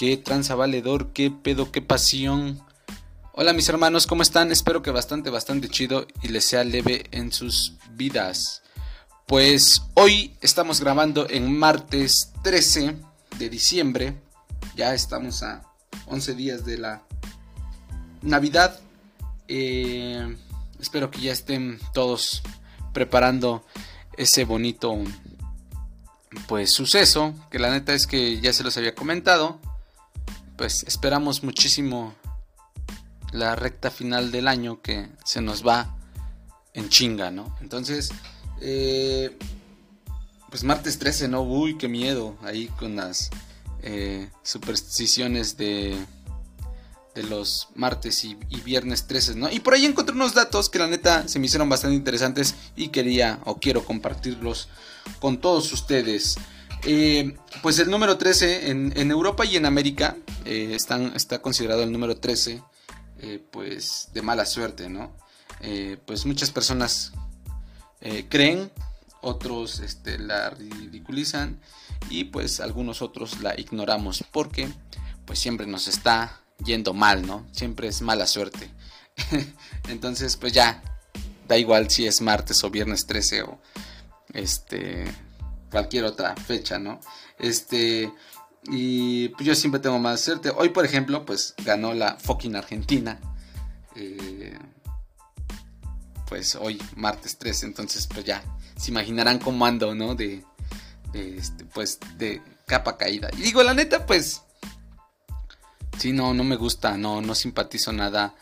qué 0.00 0.16
tranza 0.16 0.54
valedor, 0.54 1.12
qué 1.12 1.30
pedo, 1.30 1.70
qué 1.70 1.82
pasión. 1.82 2.58
Hola 3.34 3.52
mis 3.52 3.68
hermanos, 3.68 4.06
¿cómo 4.06 4.22
están? 4.22 4.50
Espero 4.50 4.80
que 4.80 4.90
bastante, 4.90 5.28
bastante 5.28 5.68
chido 5.68 6.06
y 6.22 6.28
les 6.28 6.46
sea 6.46 6.64
leve 6.64 7.04
en 7.10 7.30
sus 7.30 7.74
vidas. 7.90 8.62
Pues 9.26 9.82
hoy 9.92 10.34
estamos 10.40 10.80
grabando 10.80 11.28
en 11.28 11.54
martes 11.54 12.32
13 12.42 12.96
de 13.38 13.50
diciembre. 13.50 14.18
Ya 14.74 14.94
estamos 14.94 15.42
a 15.42 15.70
11 16.06 16.34
días 16.34 16.64
de 16.64 16.78
la 16.78 17.02
Navidad. 18.22 18.80
Eh, 19.48 20.34
espero 20.80 21.10
que 21.10 21.20
ya 21.20 21.32
estén 21.32 21.78
todos 21.92 22.40
preparando 22.94 23.66
ese 24.16 24.46
bonito 24.46 24.96
pues 26.48 26.72
suceso, 26.72 27.34
que 27.50 27.58
la 27.58 27.70
neta 27.70 27.92
es 27.92 28.06
que 28.06 28.40
ya 28.40 28.54
se 28.54 28.64
los 28.64 28.78
había 28.78 28.94
comentado. 28.94 29.60
Pues 30.60 30.84
esperamos 30.86 31.42
muchísimo 31.42 32.14
la 33.32 33.56
recta 33.56 33.90
final 33.90 34.30
del 34.30 34.46
año 34.46 34.82
que 34.82 35.08
se 35.24 35.40
nos 35.40 35.66
va 35.66 35.96
en 36.74 36.90
chinga, 36.90 37.30
¿no? 37.30 37.56
Entonces, 37.62 38.10
eh, 38.60 39.38
pues 40.50 40.62
martes 40.62 40.98
13, 40.98 41.28
¿no? 41.28 41.40
Uy, 41.40 41.78
qué 41.78 41.88
miedo 41.88 42.36
ahí 42.42 42.66
con 42.78 42.96
las 42.96 43.30
eh, 43.80 44.28
supersticiones 44.42 45.56
de 45.56 45.96
de 47.14 47.22
los 47.22 47.68
martes 47.74 48.22
y, 48.24 48.34
viernes 48.62 49.06
13, 49.06 49.36
¿no? 49.36 49.50
Y 49.50 49.60
por 49.60 49.72
ahí 49.72 49.86
encontré 49.86 50.14
unos 50.14 50.34
datos 50.34 50.68
que 50.68 50.78
la 50.78 50.88
neta 50.88 51.26
se 51.26 51.38
me 51.38 51.46
hicieron 51.46 51.70
bastante 51.70 51.96
interesantes 51.96 52.54
y 52.76 52.88
quería 52.88 53.40
o 53.46 53.58
quiero 53.58 53.84
compartirlos 53.84 54.68
con 55.20 55.40
todos 55.40 55.72
ustedes. 55.72 56.36
Eh, 56.84 57.36
pues 57.62 57.78
el 57.78 57.90
número 57.90 58.16
13 58.16 58.70
en, 58.70 59.10
Europa 59.10 59.44
y 59.44 59.56
en 59.56 59.66
América 59.66 60.16
eh, 60.44 60.76
está 60.76 61.42
considerado 61.42 61.82
el 61.82 61.92
número 61.92 62.16
13 62.16 62.62
eh, 63.18 63.44
pues 63.50 64.08
de 64.14 64.22
mala 64.22 64.46
suerte, 64.46 64.88
¿no? 64.88 65.18
pues 66.06 66.24
muchas 66.24 66.50
personas 66.50 67.12
creen, 68.30 68.70
otros 69.20 69.80
este, 69.80 70.18
la 70.18 70.48
ridiculizan 70.48 71.60
y 72.08 72.24
pues 72.24 72.60
algunos 72.60 73.02
otros 73.02 73.40
la 73.42 73.60
ignoramos 73.60 74.24
porque 74.32 74.70
pues 75.26 75.38
siempre 75.38 75.66
nos 75.66 75.86
está 75.86 76.40
yendo 76.64 76.94
mal, 76.94 77.26
¿no? 77.26 77.46
Siempre 77.52 77.88
es 77.88 78.00
mala 78.00 78.26
suerte. 78.26 78.70
Entonces, 79.88 80.36
pues 80.36 80.54
ya, 80.54 80.82
da 81.46 81.58
igual 81.58 81.90
si 81.90 82.06
es 82.06 82.22
martes 82.22 82.64
o 82.64 82.70
viernes 82.70 83.06
13 83.06 83.42
o 83.42 83.60
este 84.32 85.04
cualquier 85.70 86.04
otra 86.04 86.34
fecha, 86.36 86.78
¿no? 86.78 87.00
Este 87.38 88.12
y 88.64 89.28
pues 89.30 89.46
yo 89.46 89.54
siempre 89.54 89.80
tengo 89.80 89.98
más 89.98 90.20
suerte. 90.20 90.50
Hoy, 90.54 90.70
por 90.70 90.84
ejemplo, 90.84 91.24
pues 91.24 91.54
ganó 91.64 91.94
la 91.94 92.16
fucking 92.16 92.56
Argentina. 92.56 93.18
Eh, 93.96 94.58
pues 96.28 96.54
hoy, 96.54 96.80
martes 96.96 97.38
13, 97.38 97.66
entonces 97.66 98.06
pues 98.06 98.24
ya 98.24 98.42
se 98.76 98.90
imaginarán 98.90 99.38
cómo 99.38 99.66
ando, 99.66 99.94
¿no? 99.94 100.14
De, 100.14 100.44
de 101.12 101.38
este, 101.38 101.64
pues 101.64 101.98
de 102.18 102.42
capa 102.66 102.96
caída. 102.96 103.28
Y 103.36 103.42
digo, 103.42 103.62
la 103.62 103.74
neta, 103.74 104.06
pues 104.06 104.42
Sí, 106.00 106.12
no, 106.12 106.32
no 106.32 106.44
me 106.44 106.56
gusta, 106.56 106.96
no, 106.96 107.20
no 107.20 107.34
simpatizo 107.34 107.92
nada 107.92 108.34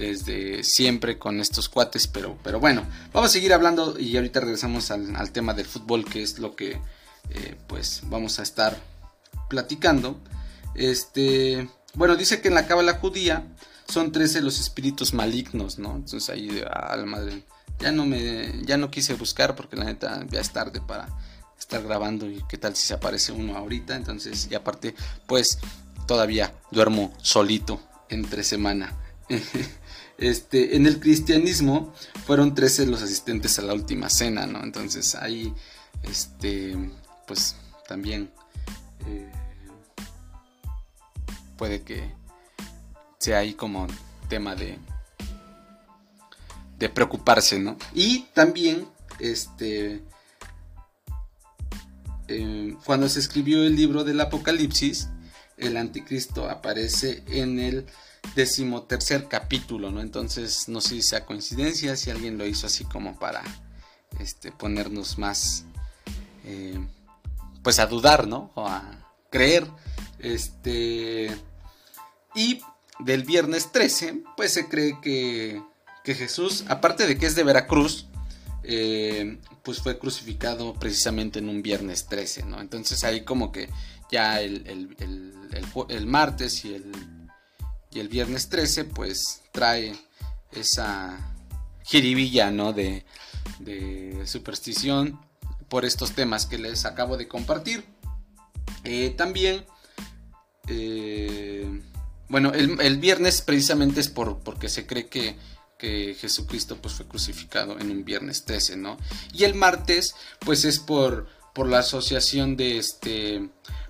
desde 0.00 0.64
siempre 0.64 1.18
con 1.18 1.40
estos 1.40 1.68
cuates, 1.68 2.06
pero, 2.06 2.38
pero 2.42 2.58
bueno, 2.58 2.86
vamos 3.12 3.28
a 3.28 3.32
seguir 3.32 3.52
hablando 3.52 3.98
y 3.98 4.16
ahorita 4.16 4.40
regresamos 4.40 4.90
al, 4.90 5.30
tema 5.30 5.52
del 5.52 5.66
fútbol, 5.66 6.06
que 6.06 6.22
es 6.22 6.38
lo 6.38 6.56
que 6.56 6.80
eh, 7.28 7.56
pues 7.66 8.00
vamos 8.06 8.38
a 8.38 8.42
estar 8.42 8.80
platicando. 9.50 10.18
Este, 10.74 11.68
bueno, 11.92 12.16
dice 12.16 12.40
que 12.40 12.48
en 12.48 12.54
la 12.54 12.66
cábala 12.66 12.94
judía 12.94 13.44
son 13.88 14.10
13 14.10 14.40
los 14.40 14.58
espíritus 14.58 15.12
malignos, 15.12 15.78
¿no? 15.78 15.94
Entonces 15.94 16.30
ahí, 16.30 16.64
a 16.70 16.96
la 16.96 17.04
madre, 17.04 17.44
ya 17.78 17.92
no 17.92 18.06
me, 18.06 18.64
ya 18.64 18.78
no 18.78 18.90
quise 18.90 19.12
buscar 19.14 19.54
porque 19.54 19.76
la 19.76 19.84
neta 19.84 20.24
ya 20.30 20.40
es 20.40 20.50
tarde 20.50 20.80
para 20.80 21.08
estar 21.58 21.82
grabando 21.82 22.26
y 22.30 22.42
qué 22.48 22.56
tal 22.56 22.74
si 22.74 22.86
se 22.86 22.94
aparece 22.94 23.32
uno 23.32 23.54
ahorita, 23.54 23.96
entonces, 23.96 24.48
y 24.50 24.54
aparte, 24.54 24.94
pues 25.26 25.58
todavía 26.06 26.54
duermo 26.70 27.12
solito 27.20 27.82
entre 28.08 28.44
semana. 28.44 28.96
Este, 30.20 30.76
en 30.76 30.86
el 30.86 31.00
cristianismo 31.00 31.94
fueron 32.26 32.54
13 32.54 32.86
los 32.86 33.00
asistentes 33.00 33.58
a 33.58 33.62
la 33.62 33.72
última 33.72 34.10
cena, 34.10 34.44
¿no? 34.44 34.62
Entonces 34.62 35.14
ahí, 35.14 35.54
este, 36.02 36.76
pues 37.26 37.56
también 37.88 38.30
eh, 39.06 39.32
puede 41.56 41.80
que 41.80 42.12
sea 43.18 43.38
ahí 43.38 43.54
como 43.54 43.86
tema 44.28 44.54
de, 44.54 44.78
de 46.78 46.88
preocuparse, 46.90 47.58
¿no? 47.58 47.78
Y 47.94 48.26
también, 48.34 48.86
este, 49.20 50.02
eh, 52.28 52.76
cuando 52.84 53.08
se 53.08 53.20
escribió 53.20 53.64
el 53.64 53.74
libro 53.74 54.04
del 54.04 54.20
Apocalipsis, 54.20 55.08
el 55.56 55.78
anticristo 55.78 56.50
aparece 56.50 57.22
en 57.26 57.58
el 57.58 57.86
decimotercer 58.34 59.28
capítulo, 59.28 59.90
¿no? 59.90 60.00
Entonces 60.00 60.68
no 60.68 60.80
sé 60.80 60.90
si 60.90 61.02
sea 61.02 61.26
coincidencia, 61.26 61.96
si 61.96 62.10
alguien 62.10 62.38
lo 62.38 62.46
hizo 62.46 62.66
así 62.66 62.84
como 62.84 63.18
para 63.18 63.42
este, 64.18 64.52
ponernos 64.52 65.18
más, 65.18 65.64
eh, 66.44 66.78
pues 67.62 67.78
a 67.78 67.86
dudar, 67.86 68.26
¿no? 68.26 68.50
O 68.54 68.66
a 68.66 68.82
creer. 69.30 69.66
Este, 70.18 71.34
y 72.34 72.60
del 73.00 73.24
viernes 73.24 73.72
13, 73.72 74.22
pues 74.36 74.52
se 74.52 74.68
cree 74.68 74.98
que, 75.00 75.62
que 76.04 76.14
Jesús, 76.14 76.64
aparte 76.68 77.06
de 77.06 77.18
que 77.18 77.26
es 77.26 77.34
de 77.34 77.44
Veracruz, 77.44 78.06
eh, 78.62 79.38
pues 79.62 79.80
fue 79.80 79.98
crucificado 79.98 80.74
precisamente 80.74 81.38
en 81.38 81.48
un 81.48 81.62
viernes 81.62 82.06
13, 82.06 82.44
¿no? 82.44 82.60
Entonces 82.60 83.04
ahí 83.04 83.22
como 83.24 83.52
que 83.52 83.68
ya 84.10 84.40
el, 84.40 84.58
martes 86.06 86.64
y 86.64 86.74
el, 86.74 86.92
y 87.90 88.00
el 88.00 88.08
viernes 88.08 88.48
13 88.48 88.84
pues 88.84 89.42
trae 89.52 89.94
esa 90.52 91.18
jiribilla. 91.84 92.50
De, 92.72 93.04
superstición 94.26 95.20
por 95.68 95.84
estos 95.84 96.12
temas 96.12 96.46
que 96.46 96.58
les 96.58 96.84
acabo 96.84 97.16
de 97.16 97.28
compartir. 97.28 97.84
Eh, 98.84 99.14
también, 99.16 99.64
eh, 100.68 101.82
bueno, 102.28 102.52
el, 102.52 102.98
viernes 102.98 103.42
precisamente 103.42 104.00
es 104.00 104.08
por, 104.08 104.38
porque 104.40 104.68
se 104.68 104.86
cree 104.86 105.08
que 105.08 105.36
que 105.80 106.14
Jesucristo 106.14 106.76
pues 106.76 106.94
fue 106.94 107.08
crucificado 107.08 107.80
en 107.80 107.90
un 107.90 108.04
viernes 108.04 108.44
13, 108.44 108.76
¿no? 108.76 108.98
Y 109.32 109.44
el 109.44 109.54
martes 109.54 110.14
pues 110.40 110.66
es 110.66 110.78
por, 110.78 111.26
por 111.54 111.68
la 111.68 111.78
asociación 111.78 112.56
de 112.56 112.76
este 112.76 113.48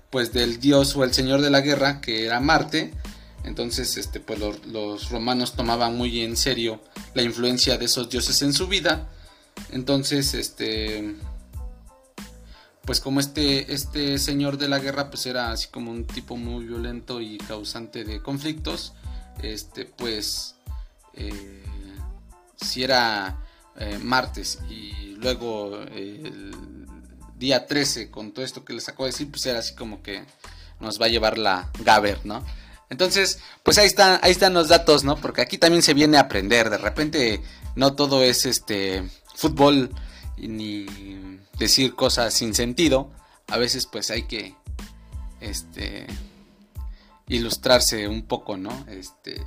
pues 0.09 0.31
del 0.33 0.59
dios 0.59 0.95
o 0.95 1.03
el 1.03 1.13
señor 1.13 1.41
de 1.41 1.49
la 1.49 1.61
guerra 1.61 1.99
que 2.01 2.25
era 2.25 2.39
Marte. 2.39 2.93
Entonces 3.43 3.97
este 3.97 4.19
pues 4.19 4.39
los, 4.39 5.09
romanos 5.09 5.53
tomaban 5.53 5.97
muy 5.97 6.21
en 6.21 6.37
serio 6.37 6.79
la 7.13 7.23
influencia 7.23 7.77
de 7.77 7.85
esos 7.85 8.09
dioses 8.09 8.41
en 8.41 8.53
su 8.53 8.67
vida. 8.67 9.09
Entonces 9.71 10.33
este 10.33 11.15
pues 12.85 12.99
como 12.99 13.19
este, 13.19 13.73
este 13.73 14.17
señor 14.17 14.57
de 14.57 14.67
la 14.67 14.79
guerra 14.79 15.09
pues 15.09 15.25
era 15.25 15.51
así 15.51 15.67
como 15.67 15.91
un 15.91 16.05
tipo 16.05 16.35
muy 16.35 16.65
violento 16.65 17.21
y 17.21 17.37
causante 17.37 18.03
de 18.03 18.21
conflictos, 18.21 18.93
este 19.43 19.85
pues 19.85 20.55
eh, 21.13 21.63
si 22.55 22.83
era 22.83 23.37
eh, 23.77 23.99
martes 23.99 24.59
y 24.69 25.15
luego 25.15 25.81
el 25.83 26.55
día 27.37 27.65
13 27.65 28.11
con 28.11 28.31
todo 28.31 28.45
esto 28.45 28.63
que 28.63 28.73
les 28.73 28.87
acabo 28.87 29.05
de 29.05 29.11
decir, 29.11 29.29
pues 29.29 29.45
era 29.45 29.59
así 29.59 29.75
como 29.75 30.01
que 30.03 30.23
nos 30.79 31.01
va 31.01 31.05
a 31.05 31.09
llevar 31.09 31.37
la 31.37 31.71
Gaber, 31.83 32.25
¿no? 32.25 32.43
Entonces, 32.91 33.39
pues 33.63 33.77
ahí 33.77 33.87
están, 33.87 34.19
ahí 34.21 34.31
están 34.31 34.53
los 34.53 34.67
datos, 34.67 35.05
¿no? 35.05 35.15
Porque 35.15 35.41
aquí 35.41 35.57
también 35.57 35.81
se 35.81 35.93
viene 35.93 36.17
a 36.17 36.21
aprender. 36.21 36.69
De 36.69 36.77
repente, 36.77 37.41
no 37.75 37.95
todo 37.95 38.21
es 38.21 38.45
este 38.45 39.09
fútbol 39.33 39.89
ni 40.37 41.39
decir 41.57 41.95
cosas 41.95 42.33
sin 42.33 42.53
sentido. 42.53 43.09
A 43.47 43.57
veces, 43.57 43.85
pues 43.85 44.11
hay 44.11 44.23
que 44.23 44.55
este 45.39 46.05
ilustrarse 47.29 48.09
un 48.09 48.23
poco, 48.23 48.57
¿no? 48.57 48.85
Este 48.89 49.41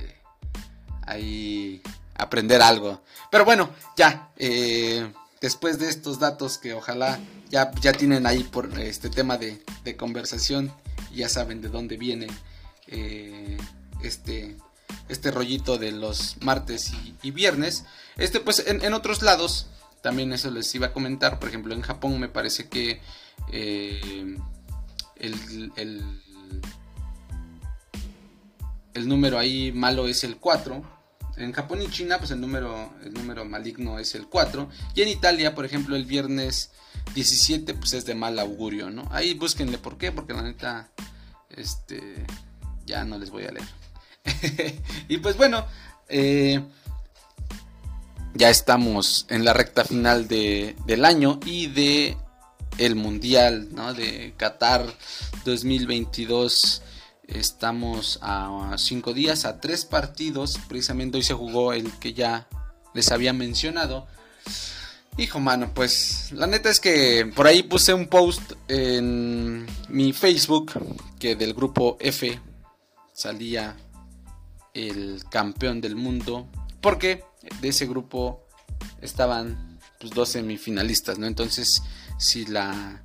ahí 1.05 1.83
aprender 2.15 2.63
algo. 2.63 3.03
Pero 3.29 3.45
bueno, 3.45 3.69
ya, 3.95 4.31
eh, 4.37 5.07
después 5.39 5.77
de 5.77 5.89
estos 5.89 6.17
datos 6.17 6.57
que 6.57 6.73
ojalá 6.73 7.19
ya, 7.49 7.69
ya 7.79 7.93
tienen 7.93 8.25
ahí 8.25 8.43
por 8.43 8.79
este 8.79 9.11
tema 9.11 9.37
de, 9.37 9.63
conversación, 9.95 10.73
ya 11.13 11.29
saben 11.29 11.61
de 11.61 11.69
dónde 11.69 11.95
viene 11.95 12.27
eh, 12.87 13.57
este, 14.03 14.57
este 15.09 15.31
rollito 15.31 15.77
de 15.77 15.91
los 15.91 16.37
martes 16.41 16.91
y, 17.21 17.31
viernes. 17.31 17.85
Este 18.17 18.39
pues 18.39 18.63
en, 18.67 18.93
otros 18.93 19.21
lados, 19.21 19.67
también 20.01 20.33
eso 20.33 20.51
les 20.51 20.73
iba 20.75 20.87
a 20.87 20.93
comentar, 20.93 21.39
por 21.39 21.49
ejemplo 21.49 21.73
en 21.73 21.81
Japón 21.81 22.19
me 22.19 22.29
parece 22.29 22.69
que 22.69 23.01
eh, 23.51 24.37
el, 25.17 25.71
el 28.95 29.07
número 29.07 29.37
ahí 29.37 29.71
malo 29.71 30.07
es 30.07 30.23
el 30.23 30.37
4. 30.37 30.95
En 31.37 31.51
Japón 31.51 31.81
y 31.81 31.89
China, 31.89 32.17
pues 32.17 32.31
el 32.31 32.39
número, 32.39 32.93
el 33.03 33.13
número 33.13 33.43
maligno 33.43 33.99
es 33.99 34.15
el 34.15 34.27
4. 34.27 34.69
Y 34.95 35.01
en 35.01 35.09
Italia, 35.09 35.53
por 35.53 35.65
ejemplo, 35.65 35.97
el 35.97 36.05
viernes 36.05 36.71
17, 37.13 37.73
pues 37.73 37.93
es 37.93 38.05
de 38.05 38.15
mal 38.15 38.39
augurio, 38.39 38.89
¿no? 38.89 39.05
Ahí 39.11 39.33
búsquenle 39.33 39.77
por 39.77 39.97
qué, 39.97 40.13
porque 40.13 40.33
la 40.33 40.43
neta, 40.43 40.89
este, 41.49 42.25
ya 42.85 43.03
no 43.05 43.17
les 43.17 43.29
voy 43.29 43.45
a 43.45 43.51
leer. 43.51 44.81
y 45.07 45.17
pues 45.17 45.37
bueno, 45.37 45.65
eh, 46.09 46.63
ya 48.33 48.49
estamos 48.49 49.25
en 49.29 49.45
la 49.45 49.53
recta 49.53 49.85
final 49.85 50.27
de, 50.27 50.75
del 50.85 51.05
año 51.05 51.39
y 51.45 51.67
de 51.67 52.17
el 52.77 52.95
mundial, 52.95 53.69
¿no? 53.73 53.93
De 53.93 54.33
Qatar 54.37 54.85
2022 55.45 56.81
Estamos 57.27 58.19
a 58.21 58.75
cinco 58.77 59.13
días, 59.13 59.45
a 59.45 59.59
tres 59.59 59.83
partidos. 59.85 60.59
Precisamente 60.67 61.17
hoy 61.17 61.23
se 61.23 61.33
jugó 61.33 61.73
el 61.73 61.91
que 61.93 62.13
ya 62.13 62.47
les 62.93 63.11
había 63.11 63.33
mencionado. 63.33 64.07
Hijo, 65.17 65.39
mano, 65.39 65.71
pues 65.73 66.31
la 66.33 66.45
neta 66.45 66.69
es 66.69 66.79
que 66.79 67.31
por 67.35 67.47
ahí 67.47 67.63
puse 67.63 67.93
un 67.93 68.07
post 68.07 68.53
en 68.67 69.65
mi 69.89 70.13
Facebook 70.13 70.73
que 71.17 71.35
del 71.35 71.53
grupo 71.53 71.97
F 71.99 72.39
salía 73.15 73.75
el 74.75 75.23
campeón 75.29 75.81
del 75.81 75.95
mundo. 75.95 76.47
Porque 76.81 77.23
de 77.61 77.69
ese 77.69 77.87
grupo 77.87 78.45
estaban 79.01 79.79
pues, 79.99 80.13
dos 80.13 80.29
semifinalistas, 80.29 81.17
¿no? 81.17 81.25
Entonces, 81.25 81.81
si 82.19 82.45
la. 82.45 83.03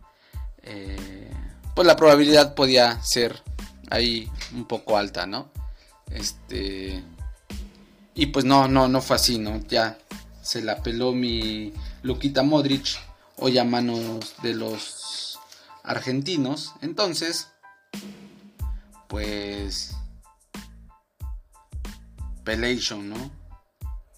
Eh, 0.63 1.31
pues 1.75 1.87
la 1.87 1.97
probabilidad 1.97 2.55
podía 2.55 3.03
ser 3.03 3.43
ahí 3.89 4.29
un 4.53 4.67
poco 4.67 4.99
alta, 4.99 5.25
¿no? 5.27 5.51
Este. 6.11 7.03
Y 8.15 8.27
pues 8.27 8.45
no, 8.45 8.69
no, 8.69 8.89
no 8.89 9.01
fue 9.01 9.17
así, 9.17 9.39
¿no? 9.39 9.61
Ya 9.69 9.97
se 10.43 10.61
la 10.61 10.83
peló 10.83 11.13
mi 11.13 11.73
Luquita 12.03 12.43
Modric, 12.43 12.99
hoy 13.37 13.57
a 13.57 13.65
manos 13.65 14.35
de 14.43 14.55
los 14.55 15.39
argentinos. 15.85 16.75
Entonces, 16.83 17.49
pues. 19.09 19.95
Pelation, 22.45 23.09
¿no? 23.09 23.31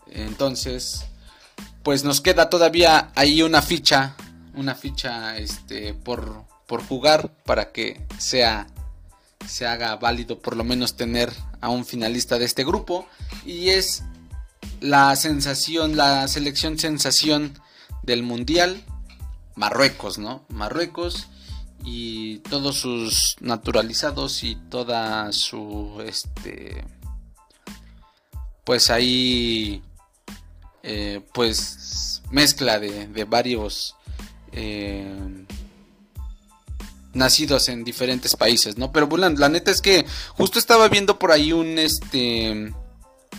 Entonces, 0.06 1.04
pues 1.82 2.04
nos 2.04 2.20
queda 2.20 2.50
todavía 2.50 3.10
ahí 3.14 3.42
una 3.42 3.62
ficha, 3.62 4.14
una 4.54 4.74
ficha 4.74 5.36
este, 5.38 5.94
por, 5.94 6.44
por 6.66 6.84
jugar 6.86 7.34
para 7.44 7.72
que 7.72 8.06
sea 8.18 8.66
se 9.48 9.66
haga 9.66 9.96
válido 9.96 10.38
por 10.40 10.56
lo 10.56 10.64
menos 10.64 10.96
tener 10.96 11.32
a 11.60 11.68
un 11.68 11.84
finalista 11.84 12.38
de 12.38 12.44
este 12.44 12.64
grupo 12.64 13.06
y 13.44 13.70
es 13.70 14.04
la 14.80 15.14
sensación, 15.16 15.96
la 15.96 16.28
selección 16.28 16.78
sensación 16.78 17.58
del 18.02 18.22
mundial 18.22 18.82
Marruecos, 19.54 20.18
¿no? 20.18 20.44
Marruecos 20.48 21.28
y 21.84 22.38
todos 22.38 22.76
sus 22.76 23.36
naturalizados 23.40 24.44
y 24.44 24.56
toda 24.70 25.30
su 25.32 26.02
este 26.06 26.84
pues 28.64 28.90
ahí 28.90 29.82
eh, 30.82 31.20
pues 31.32 32.22
mezcla 32.30 32.78
de, 32.78 33.06
de 33.06 33.24
varios 33.24 33.96
eh, 34.52 35.46
nacidos 37.14 37.68
en 37.68 37.84
diferentes 37.84 38.36
países, 38.36 38.78
¿no? 38.78 38.92
Pero 38.92 39.06
bueno, 39.06 39.28
la 39.30 39.48
neta 39.48 39.70
es 39.70 39.80
que 39.80 40.06
justo 40.30 40.58
estaba 40.58 40.88
viendo 40.88 41.18
por 41.18 41.32
ahí 41.32 41.52
un 41.52 41.78
este 41.78 42.72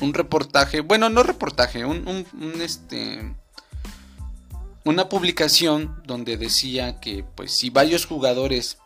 un 0.02 0.14
reportaje, 0.14 0.82
bueno, 0.82 1.10
no 1.10 1.24
reportaje, 1.24 1.86
un, 1.86 2.08
un, 2.08 2.62
este 2.62 3.36
una 4.86 5.08
publicación 5.10 6.02
donde 6.06 6.38
decía 6.38 7.00
que 7.00 7.24
pues 7.36 7.52
si 7.52 7.70
varios 7.70 8.06
jugadores 8.06 8.78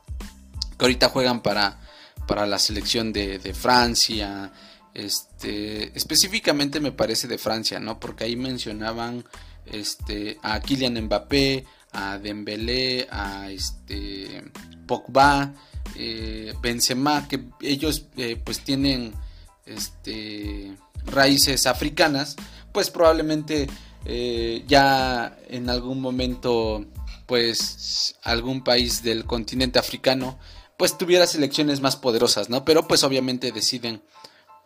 que 0.77 0.85
ahorita 0.85 1.09
juegan 1.09 1.41
para 1.41 1.79
para 2.27 2.45
la 2.45 2.59
selección 2.59 3.13
de, 3.13 3.39
de 3.39 3.53
Francia, 3.53 4.51
este 4.97 5.95
específicamente 5.95 6.79
me 6.79 6.91
parece 6.91 7.27
de 7.27 7.37
Francia, 7.37 7.79
¿no? 7.79 7.99
Porque 7.99 8.23
ahí 8.23 8.35
mencionaban 8.35 9.23
este 9.65 10.39
a 10.41 10.59
Kylian 10.59 10.99
Mbappé, 11.05 11.65
a 11.91 12.17
Dembélé, 12.17 13.07
a 13.11 13.51
este 13.51 14.43
Pogba, 14.87 15.53
eh, 15.95 16.53
Benzema, 16.61 17.27
que 17.27 17.45
ellos 17.61 18.07
eh, 18.17 18.41
pues 18.43 18.61
tienen 18.61 19.13
este, 19.65 20.75
raíces 21.05 21.67
africanas, 21.67 22.35
pues 22.71 22.89
probablemente 22.89 23.67
eh, 24.05 24.63
ya 24.67 25.37
en 25.47 25.69
algún 25.69 26.01
momento 26.01 26.85
pues 27.27 28.15
algún 28.23 28.63
país 28.63 29.03
del 29.03 29.25
continente 29.25 29.77
africano 29.77 30.39
pues 30.77 30.97
tuviera 30.97 31.27
selecciones 31.27 31.81
más 31.81 31.97
poderosas, 31.97 32.49
¿no? 32.49 32.63
Pero 32.63 32.87
pues 32.87 33.03
obviamente 33.03 33.51
deciden 33.51 34.01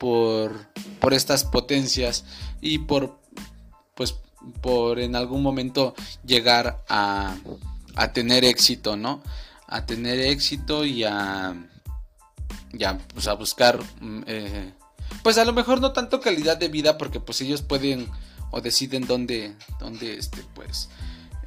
por, 0.01 0.65
por 0.99 1.13
estas 1.13 1.43
potencias 1.43 2.25
y 2.59 2.79
por 2.79 3.21
pues 3.93 4.15
por 4.61 4.99
en 4.99 5.15
algún 5.15 5.43
momento 5.43 5.93
llegar 6.25 6.83
a, 6.89 7.35
a 7.95 8.11
tener 8.11 8.43
éxito, 8.43 8.97
¿no? 8.97 9.21
a 9.71 9.85
tener 9.85 10.19
éxito 10.19 10.85
y 10.85 11.03
a, 11.05 11.55
ya, 12.73 12.97
pues 13.13 13.27
a 13.27 13.33
buscar, 13.33 13.79
mm, 14.01 14.21
eh, 14.25 14.73
pues 15.23 15.37
a 15.37 15.45
lo 15.45 15.53
mejor 15.53 15.79
no 15.79 15.93
tanto 15.93 16.19
calidad 16.19 16.57
de 16.57 16.67
vida 16.67 16.97
porque 16.97 17.21
pues 17.21 17.39
ellos 17.41 17.61
pueden 17.61 18.07
o 18.51 18.59
deciden 18.59 19.07
dónde, 19.07 19.55
dónde 19.79 20.17
este, 20.17 20.43
pues, 20.55 20.89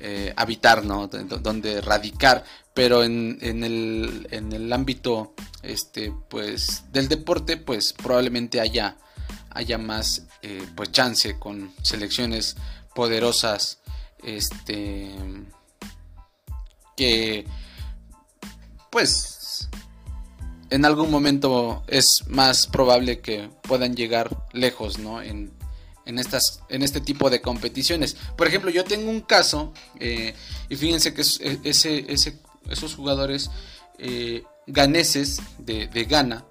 eh, 0.06 0.34
habitar, 0.36 0.84
¿no? 0.84 1.08
Dónde 1.08 1.80
radicar, 1.80 2.44
pero 2.74 3.02
en, 3.04 3.38
en, 3.40 3.64
el, 3.64 4.28
en 4.30 4.52
el 4.52 4.70
ámbito, 4.70 5.32
este, 5.62 6.12
pues, 6.28 6.84
del 6.92 7.08
deporte, 7.08 7.56
pues 7.56 7.94
probablemente 7.94 8.60
haya, 8.60 8.98
haya 9.48 9.78
más, 9.78 10.26
eh, 10.42 10.62
pues, 10.76 10.92
chance 10.92 11.38
con 11.38 11.72
selecciones 11.80 12.54
poderosas, 12.94 13.78
este, 14.22 15.10
que 16.98 17.46
pues 18.90 19.70
en 20.68 20.84
algún 20.84 21.10
momento 21.10 21.82
es 21.86 22.24
más 22.28 22.66
probable 22.66 23.20
que 23.20 23.48
puedan 23.62 23.96
llegar 23.96 24.36
lejos, 24.52 24.98
¿no? 24.98 25.22
En, 25.22 25.50
estas, 26.06 26.62
en 26.68 26.82
este 26.82 27.00
tipo 27.00 27.30
de 27.30 27.40
competiciones. 27.40 28.16
Por 28.36 28.46
ejemplo, 28.46 28.70
yo 28.70 28.84
tengo 28.84 29.10
un 29.10 29.20
caso, 29.20 29.72
eh, 29.98 30.34
y 30.68 30.76
fíjense 30.76 31.14
que 31.14 31.22
e, 31.22 32.28
esos 32.70 32.94
jugadores 32.94 33.50
eh, 33.98 34.42
ganeses 34.66 35.40
de, 35.58 35.86
Ghana, 36.04 36.44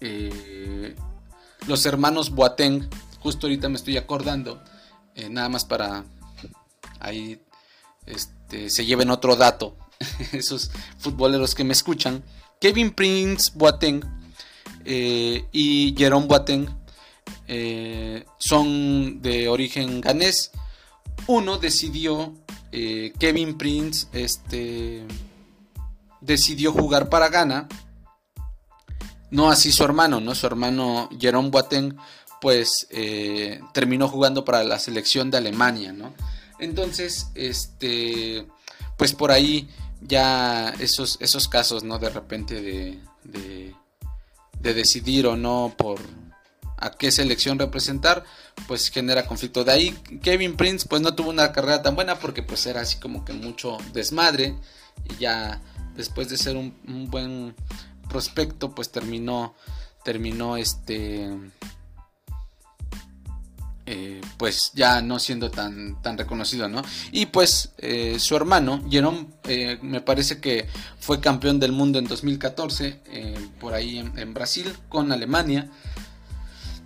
eh, 0.00 0.94
los 1.66 1.86
hermanos 1.86 2.30
Boateng, 2.30 2.88
justo 3.20 3.46
ahorita 3.46 3.68
me 3.68 3.76
estoy 3.76 3.96
acordando, 3.96 4.62
nada 5.30 5.48
más 5.48 5.64
para 5.64 6.04
ahí 7.00 7.40
este, 8.04 8.70
se 8.70 8.84
lleven 8.84 9.10
otro 9.10 9.34
dato 9.34 9.76
esos 10.32 10.70
futboleros 10.98 11.54
que 11.54 11.64
me 11.64 11.72
escuchan, 11.72 12.22
Kevin 12.60 12.90
Prince 12.92 13.52
Boateng 13.54 14.02
eh, 14.84 15.46
y 15.52 15.94
Jerome 15.96 16.26
Boateng 16.26 16.68
eh, 17.48 18.24
son 18.38 19.22
de 19.22 19.48
origen 19.48 20.00
ganés. 20.00 20.50
Uno 21.26 21.58
decidió, 21.58 22.34
eh, 22.72 23.12
Kevin 23.18 23.56
Prince, 23.56 24.06
este, 24.12 25.04
decidió 26.20 26.72
jugar 26.72 27.08
para 27.08 27.28
Ghana. 27.28 27.68
No 29.30 29.50
así 29.50 29.72
su 29.72 29.84
hermano, 29.84 30.20
¿no? 30.20 30.34
Su 30.34 30.46
hermano 30.46 31.08
Jerome 31.18 31.50
Boateng, 31.50 31.96
pues 32.40 32.86
terminó 33.72 34.08
jugando 34.08 34.44
para 34.44 34.62
la 34.62 34.78
selección 34.78 35.30
de 35.30 35.38
Alemania, 35.38 35.92
¿no? 35.92 36.14
Entonces, 36.58 37.28
este, 37.34 38.46
pues 38.96 39.12
por 39.12 39.30
ahí 39.30 39.68
ya 40.00 40.70
esos, 40.78 41.18
esos 41.20 41.48
casos, 41.48 41.84
¿no? 41.84 41.98
De 41.98 42.10
repente 42.10 42.60
de, 42.60 42.98
de, 43.24 44.74
decidir 44.74 45.26
o 45.26 45.36
no 45.36 45.74
por 45.76 46.00
a 46.76 46.90
qué 46.90 47.10
selección 47.10 47.58
representar, 47.58 48.24
pues 48.66 48.88
genera 48.90 49.26
conflicto. 49.26 49.64
De 49.64 49.72
ahí 49.72 49.90
Kevin 50.22 50.56
Prince 50.56 50.86
pues 50.88 51.02
no 51.02 51.14
tuvo 51.14 51.30
una 51.30 51.52
carrera 51.52 51.82
tan 51.82 51.94
buena 51.94 52.18
porque 52.18 52.42
pues 52.42 52.66
era 52.66 52.82
así 52.82 52.98
como 52.98 53.24
que 53.24 53.32
mucho 53.32 53.78
desmadre 53.92 54.56
y 55.10 55.16
ya 55.16 55.60
después 55.94 56.28
de 56.28 56.36
ser 56.36 56.56
un, 56.56 56.74
buen 57.10 57.54
prospecto 58.08 58.74
pues 58.74 58.90
terminó 58.90 59.54
terminó 60.04 60.56
este 60.56 61.28
eh, 63.88 64.20
pues 64.36 64.72
ya 64.74 65.00
no 65.00 65.20
siendo 65.20 65.48
tan, 65.48 66.02
tan 66.02 66.18
reconocido, 66.18 66.68
¿no? 66.68 66.82
Y 67.12 67.26
pues 67.26 67.70
eh, 67.78 68.16
su 68.18 68.34
hermano, 68.34 68.84
Jerome, 68.90 69.28
eh, 69.44 69.78
me 69.80 70.00
parece 70.00 70.40
que 70.40 70.66
fue 70.98 71.20
campeón 71.20 71.60
del 71.60 71.70
mundo 71.70 72.00
en 72.00 72.06
2014, 72.06 73.00
por 73.60 73.74
ahí 73.74 73.98
en, 73.98 74.34
Brasil, 74.34 74.76
con 74.88 75.12
Alemania. 75.12 75.70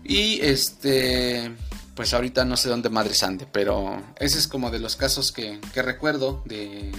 Y 0.05 0.41
este, 0.41 1.55
pues 1.95 2.15
ahorita 2.15 2.45
no 2.45 2.57
sé 2.57 2.69
dónde 2.69 2.89
madre 2.91 3.15
ande, 3.23 3.47
pero 3.51 4.03
ese 4.17 4.39
es 4.39 4.49
como 4.49 4.71
de 4.71 4.79
los 4.79 4.97
casos 4.97 5.33
que, 5.33 5.61
recuerdo 5.75 6.43
de, 6.47 6.93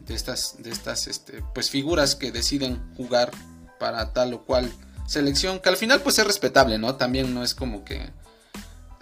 de, 0.00 0.14
estas, 0.14 0.62
de 0.62 0.70
estas 0.70 1.06
este, 1.06 1.42
pues 1.54 1.70
figuras 1.70 2.16
que 2.16 2.32
deciden 2.32 2.80
jugar 2.96 3.30
para 3.78 4.12
tal 4.12 4.34
o 4.34 4.44
cual 4.44 4.72
selección, 5.06 5.60
que 5.60 5.68
al 5.68 5.76
final 5.76 6.00
pues 6.02 6.18
es 6.18 6.26
respetable, 6.26 6.78
¿no? 6.78 6.96
También 6.96 7.34
no 7.34 7.42
es 7.42 7.54
como 7.54 7.84
que 7.84 8.10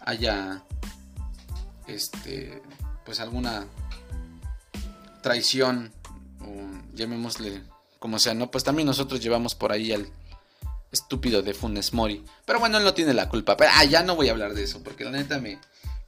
haya 0.04 0.62
este 1.86 2.62
pues 3.04 3.20
alguna 3.20 3.66
traición 5.22 5.92
o 6.40 6.94
llamémosle 6.94 7.62
como 7.98 8.18
sea, 8.18 8.34
¿no? 8.34 8.50
Pues 8.50 8.64
también 8.64 8.86
nosotros 8.86 9.20
llevamos 9.20 9.54
por 9.54 9.72
ahí 9.72 9.92
al 9.92 10.08
estúpido 10.96 11.42
de 11.42 11.54
Funes 11.54 11.92
Mori. 11.92 12.24
Pero 12.44 12.58
bueno, 12.58 12.78
él 12.78 12.84
no 12.84 12.94
tiene 12.94 13.14
la 13.14 13.28
culpa. 13.28 13.56
Pero 13.56 13.70
ah, 13.74 13.84
ya 13.84 14.02
no 14.02 14.16
voy 14.16 14.28
a 14.28 14.32
hablar 14.32 14.54
de 14.54 14.64
eso 14.64 14.82
porque 14.82 15.04
la 15.04 15.10
neta 15.10 15.38
me, 15.38 15.58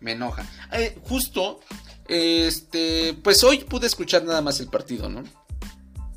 me 0.01 0.13
enoja. 0.13 0.47
Eh, 0.73 0.99
justo, 1.05 1.61
este, 2.07 3.15
pues 3.23 3.45
hoy 3.45 3.59
pude 3.59 3.87
escuchar 3.87 4.25
nada 4.25 4.43
más 4.43 4.61
el 4.61 4.69
partido, 4.69 5.09
¿no? 5.09 5.25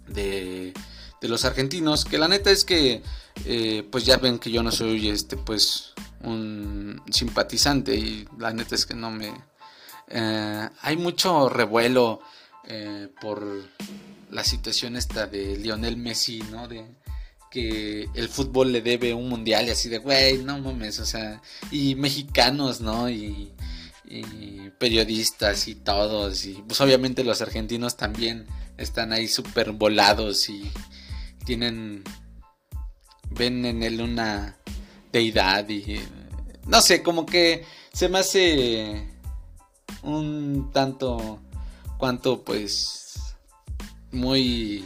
De, 0.07 0.73
de 1.21 1.27
los 1.27 1.45
argentinos. 1.45 2.05
Que 2.05 2.17
la 2.17 2.27
neta 2.27 2.51
es 2.51 2.65
que, 2.65 3.03
eh, 3.45 3.87
pues 3.91 4.05
ya 4.05 4.17
ven 4.17 4.39
que 4.39 4.51
yo 4.51 4.63
no 4.63 4.71
soy, 4.71 5.09
este, 5.09 5.37
pues, 5.37 5.93
un 6.23 7.01
simpatizante 7.11 7.95
y 7.95 8.27
la 8.37 8.53
neta 8.53 8.75
es 8.75 8.85
que 8.85 8.95
no 8.95 9.11
me... 9.11 9.33
Eh, 10.07 10.69
hay 10.81 10.97
mucho 10.97 11.49
revuelo 11.49 12.21
por 13.19 13.45
la 14.29 14.45
situación 14.45 14.95
esta 14.95 15.27
de 15.27 15.57
Lionel 15.57 15.97
Messi, 15.97 16.41
¿no? 16.51 16.69
De 16.69 16.85
que 17.51 18.07
el 18.15 18.29
fútbol 18.29 18.71
le 18.71 18.81
debe 18.81 19.13
un 19.13 19.29
mundial 19.29 19.67
y 19.67 19.71
así 19.71 19.89
de, 19.89 19.99
güey, 19.99 20.37
no 20.39 20.57
mames, 20.59 20.99
o 20.99 21.05
sea, 21.05 21.41
y 21.69 21.95
mexicanos, 21.95 22.81
¿no? 22.81 23.09
Y, 23.09 23.53
y 24.05 24.69
periodistas 24.79 25.67
y 25.67 25.75
todos, 25.75 26.45
y 26.45 26.53
pues 26.67 26.81
obviamente 26.81 27.23
los 27.23 27.41
argentinos 27.41 27.97
también 27.97 28.47
están 28.77 29.13
ahí 29.13 29.27
súper 29.27 29.73
volados 29.73 30.49
y 30.49 30.71
tienen, 31.45 32.03
ven 33.29 33.65
en 33.65 33.83
él 33.83 34.01
una 34.01 34.57
deidad 35.11 35.67
y 35.69 35.99
no 36.67 36.81
sé, 36.81 37.03
como 37.03 37.25
que 37.25 37.65
se 37.93 38.09
me 38.09 38.19
hace 38.19 39.07
un 40.03 40.71
tanto 40.71 41.39
cuanto 41.97 42.43
pues 42.43 43.35
muy 44.11 44.85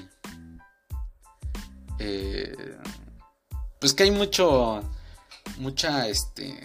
eh, 1.99 2.55
pues 3.79 3.93
que 3.93 4.03
hay 4.03 4.11
mucho 4.11 4.81
mucha 5.57 6.07
este 6.07 6.57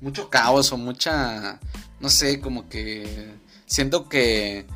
mucho 0.00 0.30
caos 0.30 0.72
o 0.72 0.76
mucha 0.76 1.60
no 2.00 2.08
sé 2.08 2.40
como 2.40 2.68
que 2.68 3.32
siento 3.66 4.08
que 4.08 4.66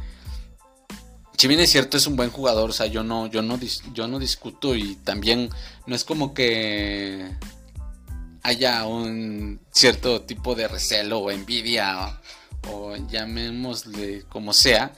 si 1.36 1.48
bien 1.48 1.60
es 1.60 1.70
cierto 1.70 1.96
es 1.96 2.06
un 2.06 2.16
buen 2.16 2.30
jugador 2.30 2.70
o 2.70 2.72
sea 2.72 2.86
yo 2.86 3.02
no 3.02 3.26
yo 3.26 3.42
no 3.42 3.58
yo 3.92 4.08
no 4.08 4.18
discuto 4.18 4.74
y 4.74 4.96
también 4.96 5.50
no 5.86 5.94
es 5.94 6.04
como 6.04 6.34
que 6.34 7.30
haya 8.46 8.86
un 8.86 9.60
cierto 9.72 10.22
tipo 10.22 10.54
de 10.54 10.68
recelo 10.68 11.18
o 11.18 11.30
envidia 11.32 12.20
o, 12.70 12.96
llamémosle 12.96 14.22
como 14.28 14.52
sea, 14.52 14.92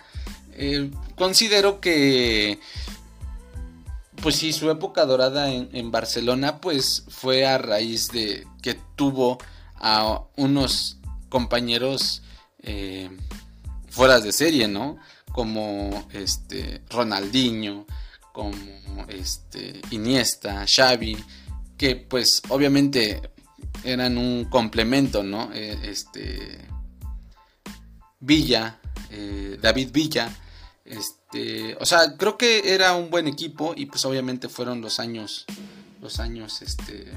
eh, 0.52 0.90
considero 1.16 1.80
que 1.80 2.58
pues 4.22 4.36
sí, 4.36 4.52
su 4.52 4.70
época 4.70 5.04
dorada 5.06 5.50
en, 5.50 5.90
Barcelona 5.90 6.60
pues 6.60 7.04
fue 7.08 7.46
a 7.46 7.58
raíz 7.58 8.08
de 8.08 8.46
que 8.62 8.78
tuvo 8.96 9.38
a 9.76 10.22
unos 10.36 10.98
compañeros 11.28 12.22
eh, 12.62 13.10
fuera 13.88 14.20
de 14.20 14.32
serie, 14.32 14.68
¿no? 14.68 14.98
Como 15.32 16.06
este 16.12 16.82
Ronaldinho, 16.90 17.86
como 18.32 19.06
este 19.08 19.80
Iniesta, 19.90 20.64
Xavi, 20.66 21.16
que 21.76 21.96
pues 21.96 22.42
obviamente 22.48 23.22
eran 23.84 24.18
un 24.18 24.44
complemento, 24.46 25.22
¿no? 25.22 25.50
Eh, 25.52 25.78
este 25.84 26.66
Villa, 28.20 28.80
eh, 29.10 29.58
David 29.60 29.90
Villa, 29.92 30.28
este, 30.84 31.17
o 31.78 31.86
sea, 31.86 32.16
creo 32.16 32.38
que 32.38 32.74
era 32.74 32.94
un 32.94 33.10
buen 33.10 33.28
equipo 33.28 33.74
y 33.76 33.86
pues 33.86 34.04
obviamente 34.04 34.48
fueron 34.48 34.80
los 34.80 34.98
años, 35.00 35.44
los 36.00 36.20
años, 36.20 36.62
este, 36.62 37.12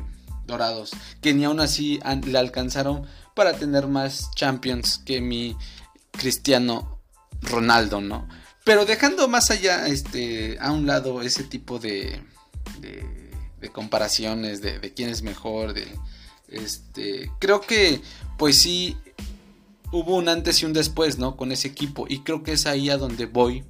dorados, 0.45 0.91
que 1.21 1.33
ni 1.33 1.45
aún 1.45 1.59
así 1.59 1.99
le 2.25 2.37
alcanzaron 2.37 3.05
para 3.35 3.53
tener 3.53 3.87
más 3.87 4.29
Champions 4.35 5.01
que 5.05 5.21
mi 5.21 5.55
Cristiano 6.11 6.99
Ronaldo, 7.41 8.01
¿no? 8.01 8.27
Pero 8.63 8.85
dejando 8.85 9.27
más 9.27 9.49
allá, 9.49 9.87
este, 9.87 10.57
a 10.59 10.71
un 10.71 10.85
lado 10.85 11.21
ese 11.21 11.43
tipo 11.43 11.79
de, 11.79 12.21
de, 12.79 13.69
comparaciones, 13.71 14.61
de, 14.61 14.79
de 14.79 14.93
quién 14.93 15.09
es 15.09 15.21
mejor, 15.21 15.73
de 15.73 15.87
este, 16.51 17.31
creo 17.39 17.61
que, 17.61 18.01
pues 18.37 18.57
sí, 18.57 18.97
hubo 19.91 20.17
un 20.17 20.29
antes 20.29 20.61
y 20.61 20.65
un 20.65 20.73
después, 20.73 21.17
¿no? 21.17 21.37
Con 21.37 21.51
ese 21.51 21.69
equipo. 21.69 22.05
Y 22.07 22.19
creo 22.19 22.43
que 22.43 22.51
es 22.53 22.65
ahí 22.65 22.89
a 22.89 22.97
donde 22.97 23.25
voy. 23.25 23.63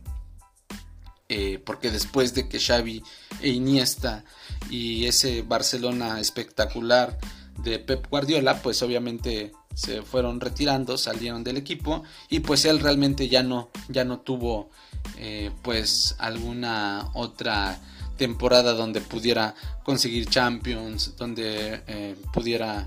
Eh, 1.34 1.62
porque 1.64 1.92
después 1.92 2.34
de 2.34 2.50
que 2.50 2.60
Xavi 2.60 3.02
e 3.40 3.52
Iniesta 3.52 4.26
y 4.70 5.06
ese 5.06 5.44
Barcelona 5.44 6.20
espectacular 6.20 7.18
de 7.64 7.80
Pep 7.80 8.06
Guardiola, 8.10 8.62
pues 8.62 8.84
obviamente 8.84 9.54
se 9.74 10.02
fueron 10.02 10.42
retirando, 10.42 10.98
salieron 10.98 11.46
del 11.46 11.56
equipo 11.56 12.04
y 12.28 12.42
pues 12.42 12.66
él 12.66 12.82
realmente 12.82 13.30
ya 13.30 13.44
no, 13.44 13.70
ya 13.88 14.04
no 14.04 14.20
tuvo 14.20 14.72
eh, 15.20 15.52
pues 15.62 16.18
alguna 16.20 17.10
otra 17.14 17.80
temporada 18.18 18.74
donde 18.74 19.00
pudiera 19.00 19.56
conseguir 19.84 20.26
Champions, 20.28 21.16
donde 21.16 21.82
eh, 21.88 22.18
pudiera 22.34 22.86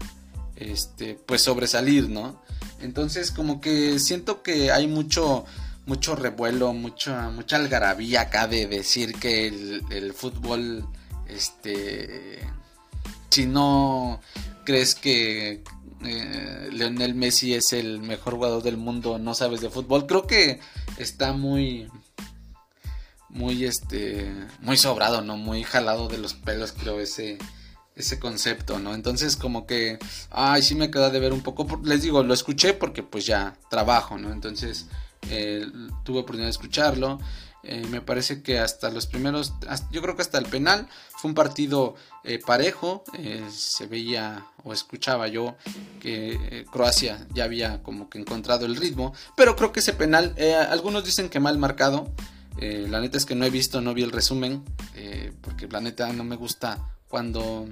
este 0.56 1.14
pues 1.14 1.40
sobresalir, 1.40 2.10
¿no? 2.10 2.42
Entonces 2.82 3.30
como 3.30 3.62
que 3.62 3.98
siento 3.98 4.42
que 4.42 4.70
hay 4.70 4.86
mucho 4.86 5.46
mucho 5.86 6.16
revuelo, 6.16 6.72
mucha 6.72 7.30
mucha 7.30 7.56
algarabía 7.56 8.22
acá 8.22 8.46
de 8.46 8.66
decir 8.66 9.14
que 9.14 9.48
el, 9.48 10.12
fútbol 10.14 10.86
este 11.28 12.40
si 13.30 13.46
no 13.46 14.20
crees 14.64 14.94
que 14.94 15.62
eh, 16.04 16.68
Leonel 16.72 17.14
Messi 17.14 17.54
es 17.54 17.72
el 17.72 18.00
mejor 18.00 18.34
jugador 18.34 18.62
del 18.62 18.76
mundo, 18.76 19.18
no 19.18 19.34
sabes 19.34 19.60
de 19.60 19.70
fútbol. 19.70 20.06
Creo 20.06 20.26
que 20.26 20.60
está 20.98 21.32
muy 21.32 21.88
muy 23.28 23.64
este 23.64 24.32
muy 24.60 24.76
sobrado, 24.76 25.22
¿no? 25.22 25.36
Muy 25.36 25.64
jalado 25.64 26.08
de 26.08 26.18
los 26.18 26.34
pelos, 26.34 26.72
creo 26.72 27.00
ese 27.00 27.38
ese 27.96 28.18
concepto, 28.18 28.78
¿no? 28.78 28.94
Entonces 28.94 29.36
como 29.36 29.66
que 29.66 29.98
ay, 30.30 30.62
sí 30.62 30.74
me 30.74 30.90
queda 30.90 31.10
de 31.10 31.20
ver 31.20 31.32
un 31.32 31.42
poco, 31.42 31.66
les 31.84 32.02
digo, 32.02 32.22
lo 32.22 32.34
escuché 32.34 32.74
porque 32.74 33.02
pues 33.02 33.26
ya 33.26 33.56
trabajo, 33.68 34.18
¿no? 34.18 34.32
Entonces 34.32 34.86
eh, 35.30 35.66
tuve 36.04 36.20
oportunidad 36.20 36.46
de 36.46 36.50
escucharlo. 36.50 37.20
Eh, 37.62 37.86
me 37.90 38.02
parece 38.02 38.42
que 38.42 38.58
hasta 38.58 38.90
los 38.90 39.06
primeros, 39.06 39.54
yo 39.90 40.02
creo 40.02 40.16
que 40.16 40.22
hasta 40.22 40.36
el 40.36 40.44
penal 40.44 40.86
fue 41.16 41.30
un 41.30 41.34
partido 41.34 41.94
eh, 42.22 42.38
parejo. 42.44 43.04
se 43.50 43.86
veía 43.86 44.46
o 44.64 44.72
escuchaba 44.72 45.28
yo 45.28 45.56
que 46.00 46.66
Croacia 46.70 47.26
ya 47.32 47.44
había 47.44 47.82
como 47.82 48.10
que 48.10 48.18
encontrado 48.18 48.66
el 48.66 48.76
ritmo. 48.76 49.14
Pero 49.36 49.56
creo 49.56 49.72
que 49.72 49.80
ese 49.80 49.94
penal, 49.94 50.34
algunos 50.68 51.04
dicen 51.04 51.30
que 51.30 51.40
mal 51.40 51.58
marcado. 51.58 52.12
La 52.60 53.00
neta 53.00 53.16
es 53.16 53.26
que 53.26 53.34
no 53.34 53.44
he 53.44 53.50
visto, 53.50 53.80
no 53.80 53.94
vi 53.94 54.02
el 54.02 54.12
resumen, 54.12 54.62
porque 55.40 55.66
la 55.66 55.80
neta 55.80 56.12
no 56.12 56.22
me 56.22 56.36
gusta 56.36 56.86
cuando 57.08 57.66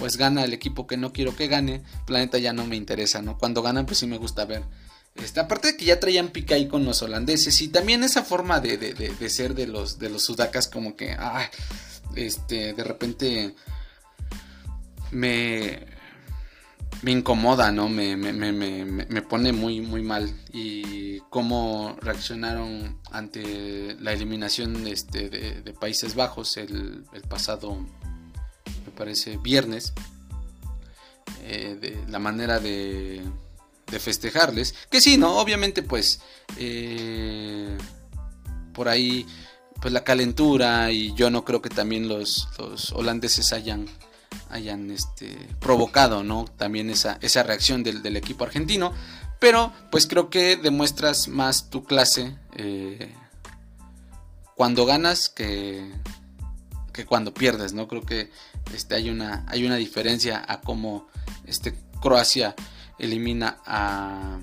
pues 0.00 0.16
gana 0.16 0.44
el 0.44 0.54
equipo 0.54 0.86
que 0.86 0.96
no 0.96 1.12
quiero 1.12 1.36
que 1.36 1.46
gane, 1.46 1.82
la 2.08 2.20
neta 2.20 2.38
ya 2.38 2.54
no 2.54 2.66
me 2.66 2.74
interesa, 2.74 3.20
¿no? 3.20 3.36
Cuando 3.36 3.62
ganan 3.62 3.84
pues 3.84 3.98
sí 3.98 4.06
me 4.06 4.16
gusta 4.16 4.46
ver. 4.46 4.64
Este, 5.16 5.40
aparte 5.40 5.68
de 5.72 5.76
que 5.76 5.84
ya 5.84 6.00
traían 6.00 6.28
pica 6.28 6.54
ahí 6.54 6.68
con 6.68 6.84
los 6.84 7.02
holandeses 7.02 7.60
y 7.62 7.68
también 7.68 8.04
esa 8.04 8.22
forma 8.22 8.60
de, 8.60 8.76
de, 8.78 9.30
ser 9.30 9.54
de 9.54 9.66
los, 9.66 9.98
de 9.98 10.08
los 10.08 10.22
sudacas 10.22 10.68
como 10.68 10.96
que, 10.96 11.12
ah, 11.12 11.50
este, 12.14 12.72
de 12.72 12.84
repente 12.84 13.54
me 15.10 16.00
me 17.02 17.12
incomoda, 17.12 17.72
¿no? 17.72 17.88
Me, 17.88 18.16
me, 18.16 18.32
me, 18.32 18.52
me, 18.52 19.22
pone 19.22 19.52
muy, 19.52 19.80
muy 19.80 20.02
mal. 20.02 20.30
Y 20.52 21.20
cómo 21.30 21.96
reaccionaron 22.00 22.98
ante 23.10 23.96
la 24.00 24.12
eliminación 24.12 24.86
este, 24.86 25.30
de, 25.30 25.72
Países 25.72 26.14
Bajos 26.14 26.56
el, 26.58 27.04
pasado, 27.28 27.76
me 28.84 28.92
parece, 28.96 29.38
viernes. 29.38 29.94
eh, 31.44 31.78
de 31.80 32.04
la 32.10 32.18
manera 32.18 32.58
de, 32.60 33.22
de, 33.90 33.98
festejarles. 33.98 34.74
Que 34.90 35.00
sí, 35.00 35.16
¿no? 35.16 35.38
Obviamente 35.38 35.82
pues 35.82 36.20
eh, 36.58 37.76
por 38.72 38.88
ahí 38.88 39.26
pues 39.80 39.92
la 39.92 40.04
calentura 40.04 40.90
y 40.92 41.14
yo 41.14 41.30
no 41.30 41.44
creo 41.44 41.62
que 41.62 41.70
también 41.70 42.08
los, 42.08 42.48
los 42.58 42.92
holandeses 42.92 43.52
hayan 43.52 43.88
hayan 44.50 44.90
este, 44.90 45.36
provocado 45.60 46.22
¿no? 46.22 46.44
también 46.56 46.90
esa, 46.90 47.18
esa 47.20 47.42
reacción 47.42 47.82
del, 47.82 48.02
del, 48.02 48.16
equipo 48.16 48.44
argentino. 48.44 48.92
Pero 49.38 49.72
pues 49.90 50.06
creo 50.06 50.28
que 50.28 50.56
demuestras 50.56 51.28
más 51.28 51.70
tu 51.70 51.84
clase 51.84 52.36
eh, 52.56 53.14
cuando 54.54 54.84
ganas 54.84 55.28
que, 55.28 55.90
que, 56.92 57.06
cuando 57.06 57.32
pierdes. 57.32 57.72
¿no? 57.72 57.88
Creo 57.88 58.02
que 58.02 58.30
este, 58.74 58.94
hay, 58.94 59.08
una, 59.08 59.46
hay 59.48 59.64
una 59.64 59.76
diferencia 59.76 60.44
a 60.46 60.60
cómo 60.60 61.08
este, 61.46 61.74
Croacia 62.00 62.54
elimina 63.00 63.58
a, 63.66 64.38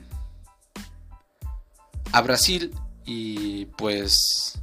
a 2.11 2.21
Brasil 2.21 2.73
y 3.05 3.65
pues 3.77 4.59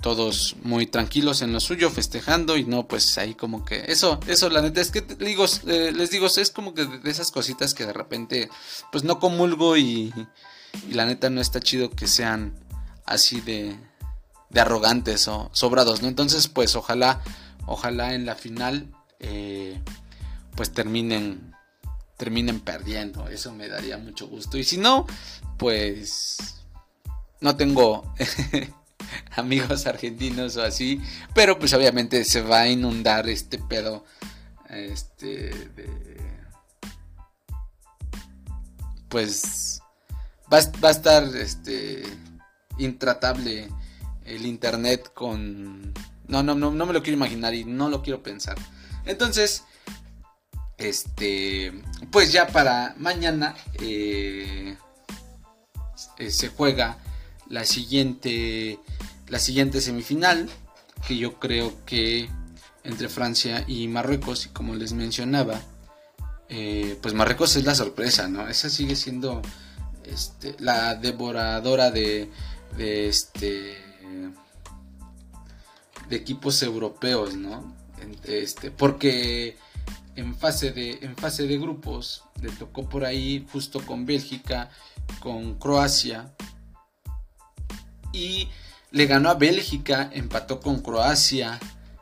todos 0.00 0.56
muy 0.62 0.86
tranquilos 0.86 1.42
en 1.42 1.52
lo 1.52 1.60
suyo, 1.60 1.90
festejando 1.90 2.56
y 2.56 2.64
no, 2.64 2.88
pues 2.88 3.18
ahí 3.18 3.34
como 3.34 3.64
que 3.64 3.84
eso, 3.88 4.18
eso 4.26 4.48
la 4.48 4.62
neta 4.62 4.80
es 4.80 4.90
que 4.90 5.02
digo, 5.02 5.44
eh, 5.66 5.92
les 5.94 6.10
digo, 6.10 6.26
es 6.26 6.50
como 6.50 6.74
que 6.74 6.86
de 6.86 7.10
esas 7.10 7.30
cositas 7.30 7.74
que 7.74 7.86
de 7.86 7.92
repente 7.92 8.48
pues 8.90 9.04
no 9.04 9.18
comulgo 9.18 9.76
y, 9.76 10.12
la 10.88 11.04
neta 11.04 11.30
no 11.30 11.40
está 11.40 11.58
chido 11.58 11.90
que 11.90 12.06
sean 12.06 12.54
así 13.04 13.40
de, 13.40 13.76
de 14.50 14.60
arrogantes 14.60 15.26
o 15.26 15.50
sobrados, 15.52 16.00
¿no? 16.00 16.08
Entonces 16.08 16.46
pues 16.48 16.76
ojalá, 16.76 17.20
ojalá 17.66 18.14
en 18.14 18.24
la 18.24 18.36
final 18.36 18.86
eh, 19.18 19.80
pues 20.54 20.72
terminen, 20.72 21.54
terminen 22.20 22.60
perdiendo, 22.60 23.28
eso 23.28 23.50
me 23.50 23.66
daría 23.66 23.96
mucho 23.96 24.28
gusto 24.28 24.58
y 24.58 24.64
si 24.64 24.76
no, 24.76 25.06
pues 25.56 26.60
no 27.40 27.56
tengo 27.56 28.14
amigos 29.36 29.86
argentinos 29.86 30.54
o 30.58 30.62
así. 30.62 31.00
Pero 31.34 31.58
pues 31.58 31.72
obviamente 31.72 32.22
se 32.24 32.42
va 32.42 32.60
a 32.60 32.68
inundar 32.68 33.26
este 33.30 33.56
pedo. 33.56 34.04
Este 34.68 35.50
Pues 39.08 39.80
va, 40.52 40.58
a 40.58 40.90
estar 40.90 41.24
este 41.34 42.02
intratable 42.76 43.70
el 44.26 44.44
internet 44.44 45.10
con... 45.14 45.94
No, 46.28 46.42
no, 46.42 46.54
no, 46.54 46.70
no 46.70 46.86
me 46.86 46.92
lo 46.92 47.02
quiero 47.02 47.16
imaginar 47.16 47.54
y 47.54 47.64
no 47.64 47.88
lo 47.88 48.02
quiero 48.02 48.22
pensar. 48.22 48.56
Entonces, 49.06 49.64
este, 50.80 51.72
pues 52.10 52.32
ya 52.32 52.46
para 52.48 52.94
mañana 52.98 53.54
eh, 53.80 54.76
eh, 56.18 56.30
se 56.30 56.48
juega 56.48 56.98
la 57.48 57.64
siguiente 57.64 58.78
la 59.30 59.38
siguiente 59.38 59.80
semifinal, 59.80 60.48
que 61.06 61.16
yo 61.16 61.38
creo 61.38 61.72
que 61.86 62.28
entre 62.82 63.08
Francia 63.08 63.64
y 63.68 63.86
Marruecos, 63.86 64.46
y 64.46 64.48
como 64.48 64.74
les 64.74 64.92
mencionaba, 64.92 65.60
eh, 66.48 66.98
pues 67.00 67.14
Marruecos 67.14 67.54
es 67.54 67.64
la 67.64 67.76
sorpresa, 67.76 68.26
¿no? 68.26 68.48
Esa 68.48 68.68
sigue 68.68 68.96
siendo 68.96 69.40
este, 70.04 70.56
la 70.58 70.96
devoradora 70.96 71.92
de, 71.92 72.28
de, 72.76 73.08
este, 73.08 73.76
de 76.08 76.16
equipos 76.16 76.60
europeos, 76.64 77.36
¿no? 77.36 77.76
Este, 78.24 78.72
porque 78.72 79.56
en 80.20 80.34
fase, 80.34 80.70
de, 80.72 80.98
en 81.02 81.16
fase 81.16 81.46
de 81.46 81.58
grupos 81.58 82.24
le 82.42 82.50
tocó 82.50 82.88
por 82.88 83.04
ahí 83.04 83.46
justo 83.50 83.80
con 83.84 84.04
Bélgica, 84.04 84.70
con 85.20 85.58
Croacia 85.58 86.34
y 88.12 88.48
le 88.90 89.06
ganó 89.06 89.30
a 89.30 89.34
Bélgica, 89.34 90.10
empató 90.12 90.60
con 90.60 90.82
Croacia, 90.82 91.58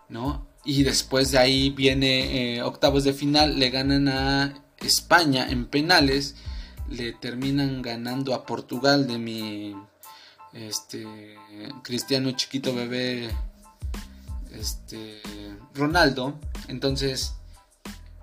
¿no? 0.08 0.46
Y 0.64 0.82
después 0.82 1.30
de 1.30 1.38
ahí 1.38 1.70
viene 1.70 2.56
eh, 2.56 2.62
octavos 2.62 3.04
de 3.04 3.12
final, 3.12 3.58
le 3.58 3.70
ganan 3.70 4.08
a 4.08 4.54
España 4.78 5.46
en 5.48 5.66
penales, 5.66 6.34
le 6.88 7.12
terminan 7.12 7.82
ganando 7.82 8.34
a 8.34 8.44
Portugal 8.46 9.06
de 9.06 9.18
mi 9.18 9.76
este 10.54 11.06
cristiano 11.82 12.32
chiquito 12.32 12.74
bebé 12.74 13.30
este 14.52 15.22
Ronaldo. 15.74 16.38
Entonces, 16.68 17.37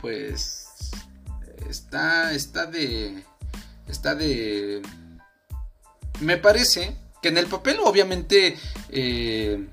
pues 0.05 0.67
está 1.67 2.31
está 2.33 2.67
de 2.67 3.23
está 3.87 4.13
de 4.13 4.83
me 6.19 6.37
parece 6.37 6.95
que 7.23 7.29
en 7.29 7.39
el 7.39 7.47
papel, 7.47 7.79
obviamente, 7.83 8.55
eh, 8.89 9.67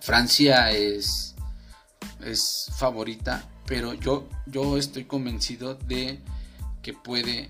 Francia 0.00 0.70
es, 0.72 1.34
es 2.22 2.66
favorita, 2.76 3.48
pero 3.64 3.94
yo, 3.94 4.28
yo 4.44 4.76
estoy 4.76 5.04
convencido 5.04 5.74
de 5.74 6.20
que 6.82 6.92
puede, 6.92 7.48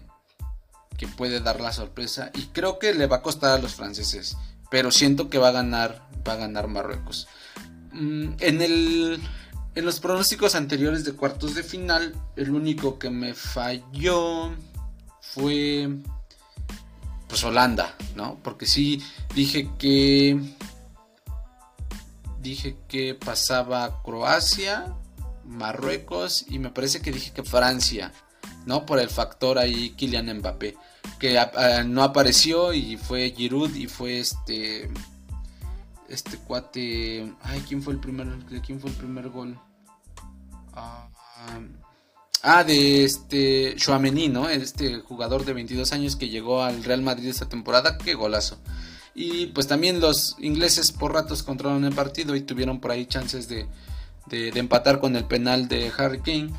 que 0.96 1.08
puede 1.08 1.40
dar 1.40 1.60
la 1.60 1.72
sorpresa 1.72 2.30
y 2.34 2.46
creo 2.52 2.78
que 2.78 2.94
le 2.94 3.08
va 3.08 3.16
a 3.16 3.22
costar 3.22 3.58
a 3.58 3.60
los 3.60 3.74
franceses, 3.74 4.36
pero 4.70 4.92
siento 4.92 5.28
que 5.28 5.38
va 5.38 5.48
a 5.48 5.52
ganar, 5.52 6.08
va 6.26 6.34
a 6.34 6.36
ganar 6.36 6.68
Marruecos. 6.68 7.26
Mm, 7.92 8.34
en 8.38 8.62
el 8.62 9.20
en 9.74 9.84
los 9.84 10.00
pronósticos 10.00 10.54
anteriores 10.54 11.04
de 11.04 11.12
cuartos 11.12 11.54
de 11.54 11.62
final, 11.62 12.14
el 12.36 12.50
único 12.50 12.98
que 12.98 13.10
me 13.10 13.34
falló 13.34 14.50
fue 15.20 15.88
pues 17.28 17.44
Holanda, 17.44 17.94
¿no? 18.16 18.38
Porque 18.42 18.66
sí 18.66 19.00
dije 19.34 19.70
que 19.78 20.40
dije 22.40 22.76
que 22.88 23.14
pasaba 23.14 24.02
Croacia, 24.02 24.92
Marruecos 25.44 26.44
y 26.48 26.58
me 26.58 26.70
parece 26.70 27.00
que 27.00 27.12
dije 27.12 27.32
que 27.32 27.44
Francia, 27.44 28.12
¿no? 28.66 28.84
Por 28.84 28.98
el 28.98 29.08
factor 29.08 29.58
ahí 29.58 29.90
Kylian 29.90 30.38
Mbappé, 30.38 30.76
que 31.20 31.38
no 31.86 32.02
apareció 32.02 32.72
y 32.72 32.96
fue 32.96 33.32
Giroud 33.36 33.74
y 33.76 33.86
fue 33.86 34.18
este 34.18 34.90
este 36.10 36.36
cuate, 36.38 37.32
ay, 37.42 37.64
¿quién 37.66 37.82
fue 37.82 37.94
el 37.94 38.00
primer 38.00 38.26
quién 38.64 38.80
fue 38.80 38.90
el 38.90 38.96
primer 38.96 39.28
gol? 39.30 39.58
Ah, 40.72 41.08
Ah, 42.42 42.64
de 42.64 43.04
este 43.04 43.74
Chouameni, 43.76 44.28
¿no? 44.28 44.48
Este 44.48 45.00
jugador 45.00 45.44
de 45.44 45.52
22 45.52 45.92
años 45.92 46.16
que 46.16 46.30
llegó 46.30 46.62
al 46.62 46.82
Real 46.84 47.02
Madrid 47.02 47.28
esta 47.28 47.48
temporada, 47.48 47.98
qué 47.98 48.14
golazo. 48.14 48.58
Y 49.14 49.46
pues 49.48 49.66
también 49.66 50.00
los 50.00 50.36
ingleses 50.38 50.90
por 50.90 51.12
ratos 51.12 51.42
controlaron 51.42 51.84
el 51.84 51.94
partido 51.94 52.34
y 52.34 52.40
tuvieron 52.40 52.80
por 52.80 52.92
ahí 52.92 53.04
chances 53.04 53.46
de, 53.48 53.66
de, 54.28 54.48
empatar 54.58 55.00
con 55.00 55.16
el 55.16 55.24
penal 55.24 55.68
de 55.68 55.92
Harry 55.98 56.20
Kane. 56.20 56.50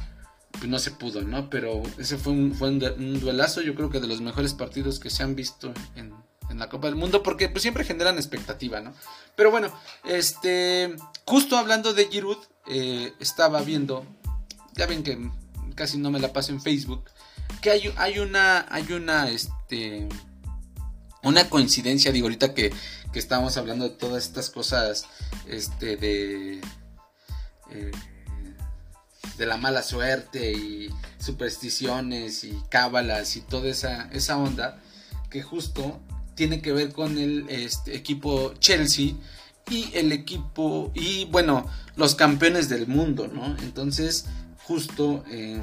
Pues 0.52 0.68
no 0.68 0.78
se 0.78 0.92
pudo, 0.92 1.24
¿no? 1.24 1.50
Pero 1.50 1.82
ese 1.98 2.18
fue, 2.18 2.34
un, 2.34 2.54
fue 2.54 2.70
un, 2.70 3.20
duelazo, 3.20 3.62
yo 3.62 3.74
creo 3.74 3.90
que 3.90 4.00
de 4.00 4.08
los 4.08 4.22
mejores 4.22 4.54
partidos 4.54 5.00
que 5.00 5.10
se 5.10 5.24
han 5.24 5.36
visto 5.36 5.74
en, 5.96 6.14
en 6.52 6.60
la 6.60 6.70
Copa 6.70 6.88
del 6.88 6.96
Mundo, 6.96 7.24
porque 7.24 7.50
pues 7.50 7.62
siempre 7.62 7.84
generan 7.84 8.18
expectativa, 8.18 8.82
¿no? 8.82 8.94
Pero 9.36 9.52
bueno, 9.52 9.74
este, 10.04 10.96
justo 11.26 11.58
hablando 11.58 11.94
de 11.94 12.08
Giroud, 12.08 12.38
eh, 12.68 13.14
estaba 13.20 13.62
viendo, 13.62 14.06
ya 14.74 14.86
ven 14.86 15.04
que 15.04 15.18
casi 15.76 15.98
no 15.98 16.12
me 16.12 16.20
la 16.20 16.34
paso 16.34 16.52
en 16.52 16.62
Facebook, 16.62 17.10
que 17.62 17.72
hay, 17.72 17.94
hay 17.98 18.20
una, 18.20 18.66
hay 18.70 18.92
una, 18.92 19.30
este, 19.30 20.08
una 21.24 21.50
coincidencia, 21.50 22.12
digo, 22.12 22.26
ahorita 22.26 22.54
que, 22.54 22.72
que 23.12 23.20
estábamos 23.20 23.58
hablando 23.58 23.90
de 23.90 23.96
todas 23.96 24.26
estas 24.26 24.50
cosas, 24.50 25.06
este, 25.48 25.98
de, 25.98 26.62
eh, 27.72 27.92
de 29.38 29.46
la 29.46 29.58
mala 29.58 29.84
suerte 29.84 30.52
y 30.52 30.90
supersticiones 31.20 32.44
y 32.44 32.62
cábalas 32.70 33.36
y 33.36 33.42
toda 33.42 33.70
esa, 33.70 34.10
esa 34.12 34.38
onda, 34.38 34.80
que 35.30 35.42
justo 35.42 36.00
tiene 36.36 36.62
que 36.62 36.72
ver 36.72 36.92
con 36.94 37.18
el 37.18 37.46
este, 37.50 37.96
equipo 37.96 38.54
Chelsea 38.60 39.14
y 39.70 39.90
el 39.94 40.12
equipo 40.12 40.92
y 40.94 41.26
bueno 41.26 41.68
los 41.96 42.16
campeones 42.16 42.70
del 42.70 42.88
mundo 42.88 43.28
no 43.28 43.56
entonces 43.60 44.26
justo 44.64 45.24
eh, 45.30 45.62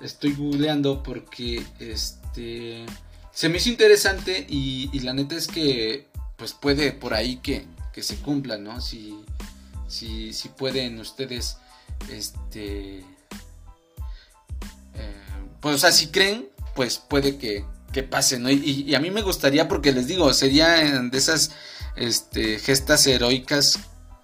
estoy 0.00 0.34
googleando 0.34 1.02
porque 1.02 1.64
este 1.78 2.86
se 3.38 3.48
me 3.48 3.58
hizo 3.58 3.68
interesante 3.68 4.44
y, 4.48 4.98
la 4.98 5.12
neta 5.12 5.36
es 5.36 5.46
que 5.46 6.08
pues 6.36 6.54
puede 6.54 6.90
por 6.90 7.14
ahí 7.14 7.36
que, 7.36 7.66
que 7.92 8.02
se 8.02 8.16
cumpla, 8.16 8.58
¿no? 8.58 8.80
Si, 8.80 9.16
si, 9.86 10.32
si 10.32 10.48
pueden 10.48 10.98
ustedes, 10.98 11.56
este, 12.10 12.98
eh, 12.98 13.04
pues 15.60 15.76
o 15.76 15.78
sea, 15.78 15.92
si 15.92 16.08
creen, 16.08 16.48
pues 16.74 16.98
puede 16.98 17.38
que, 17.38 17.64
que 17.92 18.02
pase, 18.02 18.38
¿no? 18.38 18.50
Y, 18.50 18.94
a 18.94 19.00
mí 19.00 19.10
me 19.10 19.22
gustaría 19.22 19.68
porque 19.68 19.92
les 19.92 20.06
digo, 20.06 20.32
sería 20.32 20.68
de 21.00 21.18
esas 21.18 21.52
este, 21.96 22.58
gestas 22.58 23.06
heroicas 23.06 23.78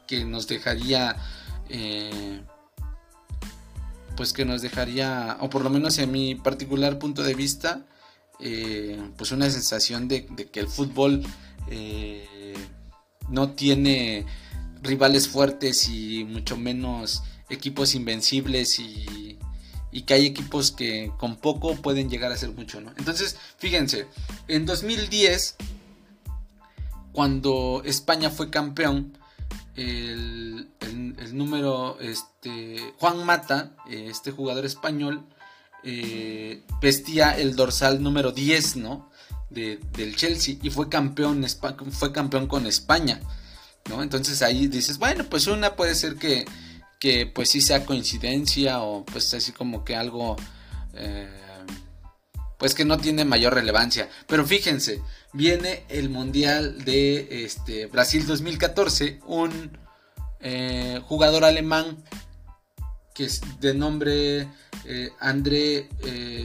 que 0.07 0.24
nos 0.24 0.46
dejaría... 0.48 1.16
Eh, 1.68 2.42
pues 4.16 4.33
que 4.33 4.44
nos 4.44 4.62
dejaría, 4.62 5.37
o 5.40 5.50
por 5.50 5.62
lo 5.62 5.70
menos 5.70 5.98
en 5.98 6.12
mi 6.12 6.35
particular 6.37 6.98
punto 6.98 7.22
de 7.22 7.35
vista, 7.35 7.85
eh, 8.40 9.00
pues 9.16 9.33
una 9.33 9.50
sensación 9.50 10.09
de, 10.09 10.27
que 10.27 10.61
el 10.61 10.68
fútbol 10.68 11.22
eh, 11.68 12.55
no 13.29 13.50
tiene 13.53 14.27
rivales 14.83 15.29
fuertes 15.29 15.88
y 15.88 16.24
mucho 16.24 16.57
menos 16.57 17.22
equipos 17.48 17.94
invencibles 17.94 18.79
y, 18.79 19.34
y, 19.95 20.03
que 20.03 20.15
hay 20.15 20.27
equipos 20.27 20.73
que 20.73 21.13
con 21.19 21.37
poco 21.37 21.77
pueden 21.77 22.11
llegar 22.11 22.33
a 22.33 22.37
ser 22.37 22.51
mucho, 22.51 22.81
¿no? 22.81 22.93
Entonces, 22.97 23.37
fíjense, 23.59 24.07
en 24.49 24.67
2010, 24.67 25.57
cuando 27.13 27.83
España 27.85 28.31
fue 28.31 28.51
campeón, 28.51 29.17
el, 29.77 30.69
número, 31.33 31.99
este, 32.01 32.93
Juan 32.99 33.25
Mata, 33.25 33.73
este 33.89 34.31
jugador 34.31 34.65
español, 34.65 35.25
eh, 35.83 36.63
vestía 36.81 37.37
el 37.37 37.57
dorsal 37.57 38.03
número 38.03 38.33
10, 38.33 38.77
¿no? 38.77 39.11
del 39.55 40.17
Chelsea 40.17 40.57
y 40.63 40.71
fue 40.71 40.89
campeón, 40.89 41.47
fue 41.93 42.13
campeón 42.13 42.47
con 42.47 42.67
España, 42.67 43.21
¿no? 43.89 44.03
Entonces 44.03 44.43
ahí 44.43 44.67
dices, 44.67 44.99
bueno, 44.99 45.25
pues 45.25 45.47
una 45.47 45.77
puede 45.77 45.95
ser 45.95 46.17
que, 46.17 46.45
que 47.05 47.27
pues 47.27 47.51
sí 47.51 47.61
sea 47.61 47.85
coincidencia 47.85 48.81
o 48.81 49.05
pues 49.05 49.35
así 49.35 49.53
como 49.53 49.85
que 49.85 49.95
algo... 49.95 50.37
Eh, 50.95 51.29
pues 52.57 52.75
que 52.75 52.87
no 52.87 52.97
tiene 52.97 53.27
mayor 53.27 53.53
relevancia. 53.53 54.09
Pero 54.27 54.47
fíjense, 54.47 55.03
viene 55.35 55.85
el 55.90 56.09
Mundial 56.09 56.83
de 56.83 57.45
este, 57.45 57.88
Brasil 57.88 58.27
2014, 58.27 59.21
un 59.27 59.77
eh, 60.40 60.99
jugador 61.05 61.45
alemán 61.45 62.03
que 63.14 63.25
es 63.25 63.43
de 63.61 63.75
nombre 63.75 64.49
eh, 64.87 65.11
André 65.21 65.90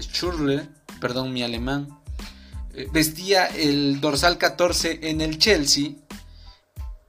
Schurle, 0.02 0.68
perdón 1.00 1.32
mi 1.32 1.42
alemán, 1.42 1.88
vestía 2.92 3.46
el 3.46 4.02
dorsal 4.02 4.38
14 4.38 5.00
en 5.04 5.22
el 5.22 5.38
Chelsea 5.38 5.92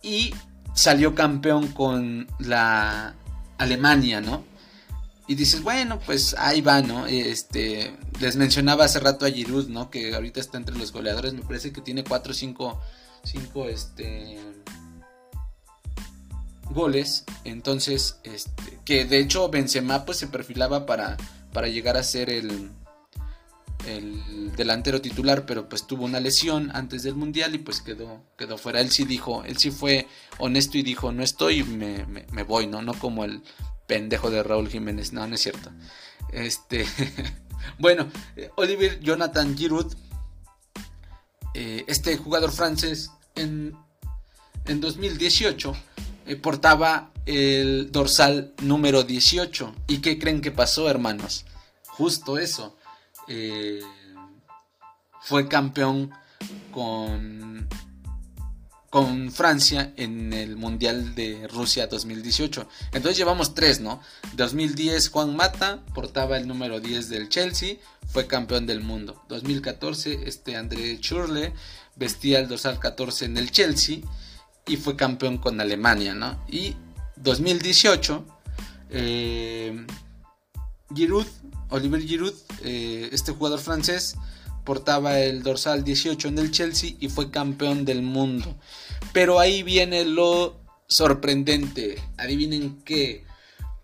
y 0.02 0.32
salió 0.72 1.16
campeón 1.16 1.66
con 1.68 2.28
la 2.38 3.16
Alemania, 3.60 4.20
¿no? 4.20 4.44
Y 5.28 5.34
dices, 5.36 5.62
bueno, 5.62 6.00
pues 6.04 6.34
ahí 6.38 6.60
va, 6.60 6.80
¿no? 6.80 7.06
Este, 7.06 7.94
les 8.18 8.36
mencionaba 8.36 8.86
hace 8.86 8.98
rato 8.98 9.26
a 9.26 9.30
Giroud, 9.30 9.68
¿no? 9.68 9.90
Que 9.90 10.14
ahorita 10.14 10.40
está 10.40 10.56
entre 10.56 10.76
los 10.76 10.92
goleadores, 10.92 11.34
me 11.34 11.42
parece 11.42 11.72
que 11.72 11.80
tiene 11.80 12.02
4 12.02 12.32
o 12.32 12.34
5, 12.34 12.80
5, 13.22 13.68
este, 13.68 14.38
goles. 16.70 17.24
Entonces, 17.44 18.16
este, 18.24 18.80
que 18.84 19.04
de 19.04 19.18
hecho 19.18 19.50
Benzema 19.50 20.04
pues 20.04 20.18
se 20.18 20.26
perfilaba 20.26 20.86
para, 20.86 21.16
para 21.52 21.68
llegar 21.68 21.96
a 21.96 22.02
ser 22.02 22.30
el, 22.30 22.70
el 23.86 24.52
delantero 24.56 25.00
titular, 25.00 25.46
pero 25.46 25.68
pues 25.68 25.86
tuvo 25.86 26.04
una 26.04 26.20
lesión 26.20 26.70
antes 26.74 27.02
del 27.02 27.14
mundial 27.14 27.54
y 27.54 27.58
pues 27.58 27.80
quedó, 27.80 28.22
quedó 28.36 28.58
fuera. 28.58 28.80
Él 28.80 28.90
sí 28.90 29.04
dijo, 29.04 29.44
él 29.44 29.58
sí 29.58 29.70
fue 29.70 30.06
honesto 30.38 30.78
y 30.78 30.82
dijo, 30.82 31.12
no 31.12 31.22
estoy, 31.22 31.62
me, 31.62 32.04
me 32.06 32.42
voy, 32.42 32.66
¿no? 32.66 32.82
No 32.82 32.94
como 32.94 33.24
el 33.24 33.42
pendejo 33.90 34.30
de 34.30 34.44
Raúl 34.44 34.68
Jiménez. 34.68 35.12
No, 35.12 35.26
no 35.26 35.34
es 35.34 35.40
cierto. 35.40 35.70
Este. 36.32 36.86
bueno, 37.78 38.08
Oliver 38.56 39.00
Jonathan 39.00 39.56
Giroud. 39.56 39.92
Eh, 41.54 41.84
este 41.88 42.16
jugador 42.16 42.52
francés 42.52 43.10
en, 43.34 43.76
en 44.66 44.80
2018 44.80 45.74
eh, 46.26 46.36
portaba 46.36 47.10
el 47.26 47.90
dorsal 47.90 48.54
número 48.62 49.02
18. 49.02 49.74
¿Y 49.88 49.98
qué 49.98 50.20
creen 50.20 50.40
que 50.40 50.52
pasó, 50.52 50.88
hermanos? 50.88 51.44
Justo 51.88 52.38
eso. 52.38 52.76
Fue 55.22 55.48
campeón 55.48 56.10
con 56.72 57.68
con 58.90 59.30
Francia 59.30 59.92
en 59.96 60.32
el 60.32 60.56
Mundial 60.56 61.14
de 61.14 61.46
Rusia 61.46 61.86
2018. 61.86 62.68
Entonces 62.92 63.16
llevamos 63.16 63.54
tres, 63.54 63.80
¿no? 63.80 64.02
2010 64.34 65.10
Juan 65.10 65.36
Mata 65.36 65.80
portaba 65.94 66.36
el 66.36 66.48
número 66.48 66.80
10 66.80 67.08
del 67.08 67.28
Chelsea, 67.28 67.76
fue 68.08 68.26
campeón 68.26 68.66
del 68.66 68.80
mundo. 68.80 69.22
2014 69.28 70.24
este 70.26 70.56
André 70.56 70.98
Churle 70.98 71.54
vestía 71.94 72.40
el 72.40 72.48
dorsal 72.48 72.80
14 72.80 73.26
en 73.26 73.36
el 73.36 73.52
Chelsea 73.52 73.98
y 74.66 74.76
fue 74.76 74.96
campeón 74.96 75.38
con 75.38 75.60
Alemania, 75.60 76.12
¿no? 76.12 76.44
Y 76.48 76.74
2018 77.16 78.26
eh, 78.90 79.86
Giroud, 80.92 81.26
Oliver 81.70 82.02
Giroud, 82.02 82.34
eh, 82.62 83.08
este 83.12 83.32
jugador 83.32 83.60
francés 83.60 84.16
portaba 84.64 85.18
el 85.18 85.42
dorsal 85.42 85.84
18 85.84 86.28
en 86.28 86.38
el 86.38 86.50
Chelsea 86.50 86.94
y 87.00 87.08
fue 87.08 87.30
campeón 87.30 87.84
del 87.84 88.02
mundo. 88.02 88.56
Pero 89.12 89.40
ahí 89.40 89.62
viene 89.62 90.04
lo 90.04 90.60
sorprendente. 90.86 92.02
Adivinen 92.18 92.82
qué. 92.84 93.24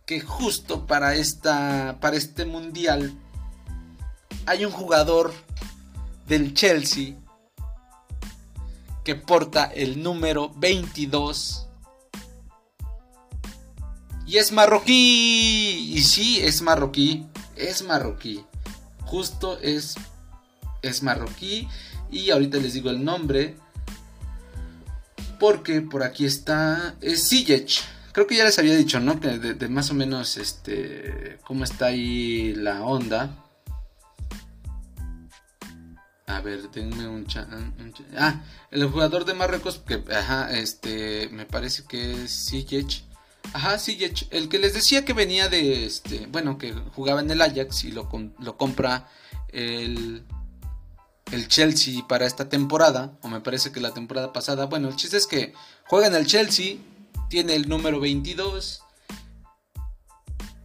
Que 0.04 0.20
justo 0.20 0.86
para, 0.86 1.16
esta, 1.16 1.98
para 2.00 2.16
este 2.16 2.44
mundial 2.44 3.14
hay 4.44 4.64
un 4.64 4.70
jugador 4.70 5.32
del 6.28 6.54
Chelsea 6.54 7.14
que 9.02 9.16
porta 9.16 9.64
el 9.64 10.02
número 10.02 10.52
22 10.56 11.66
y 14.26 14.38
es 14.38 14.52
marroquí. 14.52 15.92
Y 15.94 16.02
sí, 16.02 16.40
es 16.40 16.60
marroquí. 16.60 17.26
Es 17.56 17.82
marroquí. 17.82 18.44
Justo 19.04 19.58
es 19.60 19.96
es 20.82 21.02
marroquí 21.02 21.68
y 22.10 22.30
ahorita 22.30 22.58
les 22.58 22.74
digo 22.74 22.90
el 22.90 23.04
nombre 23.04 23.56
porque 25.38 25.82
por 25.82 26.02
aquí 26.02 26.24
está 26.24 26.94
es 27.00 27.28
Ziyech. 27.28 27.82
Creo 28.12 28.26
que 28.26 28.36
ya 28.36 28.44
les 28.44 28.58
había 28.58 28.74
dicho, 28.74 28.98
¿no? 28.98 29.20
Que 29.20 29.38
de, 29.38 29.68
más 29.68 29.90
o 29.90 29.94
menos 29.94 30.38
este 30.38 31.38
cómo 31.44 31.64
está 31.64 31.86
ahí 31.86 32.54
la 32.54 32.82
onda. 32.82 33.42
A 36.26 36.40
ver, 36.40 36.70
denme 36.70 37.06
un, 37.06 37.26
Ah, 38.16 38.42
el 38.70 38.88
jugador 38.88 39.24
de 39.26 39.34
Marruecos 39.34 39.78
que 39.86 40.02
ajá, 40.12 40.50
este 40.56 41.28
me 41.30 41.44
parece 41.44 41.84
que 41.84 42.24
es 42.24 42.48
Ziyech. 42.48 43.04
Ajá, 43.52 43.78
Ziyech, 43.78 44.28
el 44.30 44.48
que 44.48 44.58
les 44.58 44.74
decía 44.74 45.04
que 45.04 45.12
venía 45.12 45.48
de 45.48 45.86
este, 45.86 46.26
bueno, 46.26 46.58
que 46.58 46.72
jugaba 46.94 47.20
en 47.20 47.30
el 47.30 47.40
Ajax 47.40 47.84
y 47.84 47.92
lo, 47.92 48.08
lo 48.38 48.56
compra 48.56 49.08
el 49.52 50.24
el 51.32 51.48
Chelsea 51.48 52.06
para 52.06 52.26
esta 52.26 52.48
temporada, 52.48 53.16
o 53.22 53.28
me 53.28 53.40
parece 53.40 53.72
que 53.72 53.80
la 53.80 53.92
temporada 53.92 54.32
pasada, 54.32 54.66
bueno, 54.66 54.88
el 54.88 54.96
chiste 54.96 55.16
es 55.16 55.26
que 55.26 55.52
juega 55.86 56.06
en 56.06 56.14
el 56.14 56.26
Chelsea, 56.26 56.76
tiene 57.28 57.54
el 57.54 57.68
número 57.68 57.98
22 58.00 58.82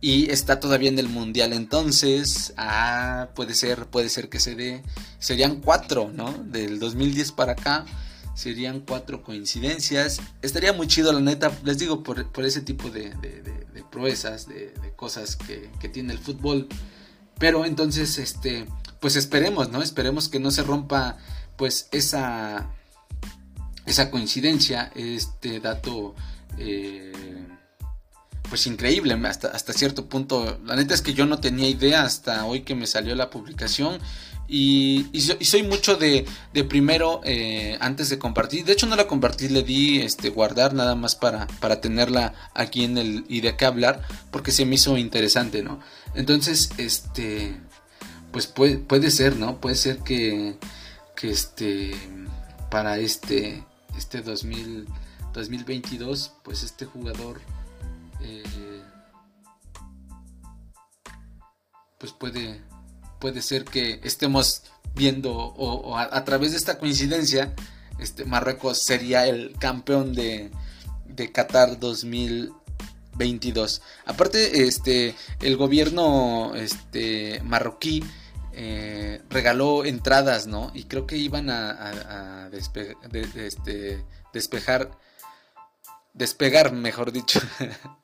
y 0.02 0.30
está 0.32 0.60
todavía 0.60 0.89
en 0.89 1.00
el 1.00 1.10
Mundial, 1.10 1.54
entonces, 1.54 2.54
ah, 2.58 3.30
puede 3.36 3.56
ser, 3.56 3.88
puede 3.88 4.10
ser 4.10 4.30
que 4.30 4.39
se 4.39 4.56
dé, 4.56 4.84
serían 5.20 5.62
cuatro, 5.62 6.12
¿no? 6.13 6.32
Del 6.32 6.80
2010 6.80 7.32
para 7.32 7.54
acá, 7.54 7.86
serían 8.34 8.82
cuatro 8.82 9.24
coincidencias, 9.24 10.22
estaría 10.41 10.74
muy 10.74 10.88
chido, 10.88 11.12
la 11.13 11.20
neta, 11.20 11.52
les 11.63 11.78
digo, 11.78 12.04
por, 12.04 12.26
ese 12.46 12.62
tipo 12.62 12.89
de, 12.89 13.12
proezas, 13.91 14.48
de, 14.48 14.74
cosas 14.96 15.36
que, 15.36 15.70
que 15.80 15.89
tiene 15.89 16.13
el 16.13 16.20
fútbol, 16.20 16.67
pero 17.38 17.65
entonces, 17.65 18.17
este 18.17 18.67
pues 19.02 19.15
esperemos, 19.15 19.70
¿no? 19.72 19.82
Esperemos 19.82 20.30
que 20.30 20.39
no 20.39 20.52
se 20.52 20.63
rompa 20.63 21.17
pues 21.58 21.89
esa, 21.91 22.70
esa 23.86 24.12
coincidencia, 24.12 24.91
este 24.96 25.60
dato 25.60 26.15
eh, 26.58 27.41
pues 28.52 28.68
increíble 28.68 29.18
hasta, 29.30 29.48
hasta 29.48 29.72
cierto 29.72 30.08
punto. 30.08 30.60
La 30.66 30.76
neta 30.76 30.94
es 30.94 31.02
que 31.02 31.14
yo 31.14 31.26
no 31.26 31.40
tenía 31.40 31.70
idea 31.70 32.04
hasta 32.04 32.44
hoy 32.44 32.64
que 32.64 32.76
me 32.76 32.86
salió 32.86 33.16
la 33.16 33.30
publicación. 33.30 33.98
Y, 34.46 35.08
soy 35.40 35.64
mucho 35.64 35.96
de, 35.96 36.26
de 36.54 36.66
primero, 36.66 37.22
eh, 37.24 37.78
antes 37.80 38.10
de 38.10 38.20
compartir. 38.20 38.66
De 38.66 38.74
hecho, 38.74 38.88
no 38.88 38.98
la 38.98 39.08
compartí, 39.08 39.48
le 39.48 39.64
di 39.64 40.02
este, 40.02 40.32
guardar 40.32 40.74
nada 40.74 40.96
más 40.96 41.16
para, 41.16 41.48
para 41.62 41.80
tenerla 41.80 42.34
aquí 42.54 42.84
en 42.84 42.98
el 42.98 43.24
y 43.30 43.40
de 43.40 43.56
qué 43.56 43.64
hablar, 43.64 44.02
porque 44.32 44.52
se 44.52 44.66
me 44.66 44.76
hizo 44.76 44.98
interesante, 44.98 45.64
¿no? 45.64 45.80
Entonces, 46.14 46.72
este, 46.78 47.56
pues 48.34 48.48
puede, 48.48 48.80
puede 48.80 49.12
ser, 49.12 49.38
¿no? 49.38 49.62
Puede 49.62 49.76
ser 49.76 50.00
que, 50.00 50.58
que 51.16 51.30
este, 51.30 51.92
para 52.70 52.98
este, 52.98 53.64
este 53.98 54.22
2000, 54.22 54.90
2022, 55.34 56.34
pues 56.44 56.64
este 56.64 56.84
jugador, 56.84 57.40
eh, 58.22 58.84
pues 61.98 62.12
puede, 62.14 62.62
puede 63.20 63.42
ser 63.42 63.66
que 63.66 64.00
estemos 64.04 64.64
viendo 64.96 65.34
o, 65.34 65.98
a, 65.98 66.26
través 66.26 66.52
de 66.52 66.58
esta 66.58 66.78
coincidencia, 66.78 67.54
este 68.00 68.26
Marruecos 68.26 68.82
sería 68.82 69.28
el 69.28 69.54
campeón 69.60 70.14
de, 70.14 70.52
de 71.06 71.32
Qatar 71.32 71.80
2022 71.80 72.62
22. 73.16 73.82
Aparte, 74.06 74.68
este, 74.68 75.16
el 75.42 75.58
gobierno 75.58 76.54
este, 76.56 77.42
marroquí 77.44 78.04
eh, 78.54 79.22
regaló 79.30 79.86
entradas, 79.86 80.48
¿no? 80.48 80.72
Y 80.74 80.86
creo 80.86 81.06
que 81.06 81.18
iban 81.18 81.50
a, 81.50 82.50
este, 82.52 84.04
despejar, 84.34 84.92
despegar, 86.14 86.74
mejor 86.74 87.12
dicho. 87.12 87.40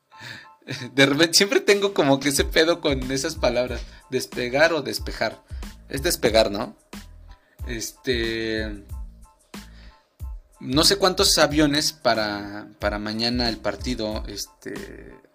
De 0.93 1.06
repente 1.06 1.34
siempre 1.34 1.62
tengo 1.62 1.93
como 1.93 2.19
que 2.19 2.30
ese 2.30 2.43
pedo 2.43 2.82
con 2.82 3.12
esas 3.12 3.36
palabras, 3.36 3.82
despegar 4.10 4.73
o 4.73 4.82
despejar. 4.82 5.41
Es 5.89 6.03
despegar, 6.03 6.51
¿no? 6.51 6.75
Este 7.67 8.86
no 10.60 10.84
sé 10.84 10.97
cuántos 10.97 11.38
aviones 11.38 11.93
para, 11.93 12.67
para 12.80 12.97
mañana 12.97 13.47
el 13.47 13.58
partido 13.58 14.23
este, 14.27 14.73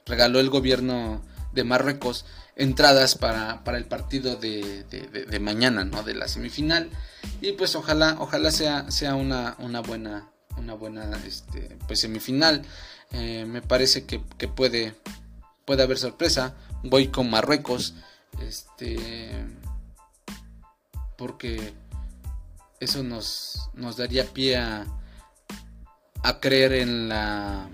regaló 0.04 0.40
el 0.40 0.50
gobierno 0.50 1.22
de 1.52 1.64
Marruecos 1.64 2.24
entradas 2.56 3.14
para, 3.14 3.62
para 3.64 3.78
el 3.78 3.84
partido 3.84 4.36
de, 4.36 4.84
de, 4.84 5.40
mañana, 5.40 5.84
¿no? 5.84 6.02
De 6.02 6.14
la 6.14 6.28
semifinal. 6.28 6.90
Y 7.40 7.52
pues 7.52 7.74
ojalá, 7.76 8.16
ojalá 8.18 8.50
sea, 8.50 8.90
sea 8.90 9.14
una, 9.14 9.56
una 9.58 9.80
buena, 9.80 10.30
una 10.56 10.74
buena 10.74 11.10
este, 11.26 11.78
pues 11.86 12.00
semifinal. 12.00 12.62
Eh, 13.12 13.44
me 13.46 13.62
parece 13.62 14.04
que, 14.04 14.22
que, 14.38 14.48
puede, 14.48 14.94
puede 15.64 15.82
haber 15.82 15.98
sorpresa. 15.98 16.54
Voy 16.82 17.08
con 17.08 17.30
Marruecos. 17.30 17.94
Este. 18.40 19.30
Porque 21.16 21.74
eso 22.80 23.02
nos, 23.02 23.70
nos 23.74 23.96
daría 23.96 24.24
pie 24.26 24.56
a 26.22 26.40
creer 26.40 26.72
en 26.74 27.08
la... 27.08 27.68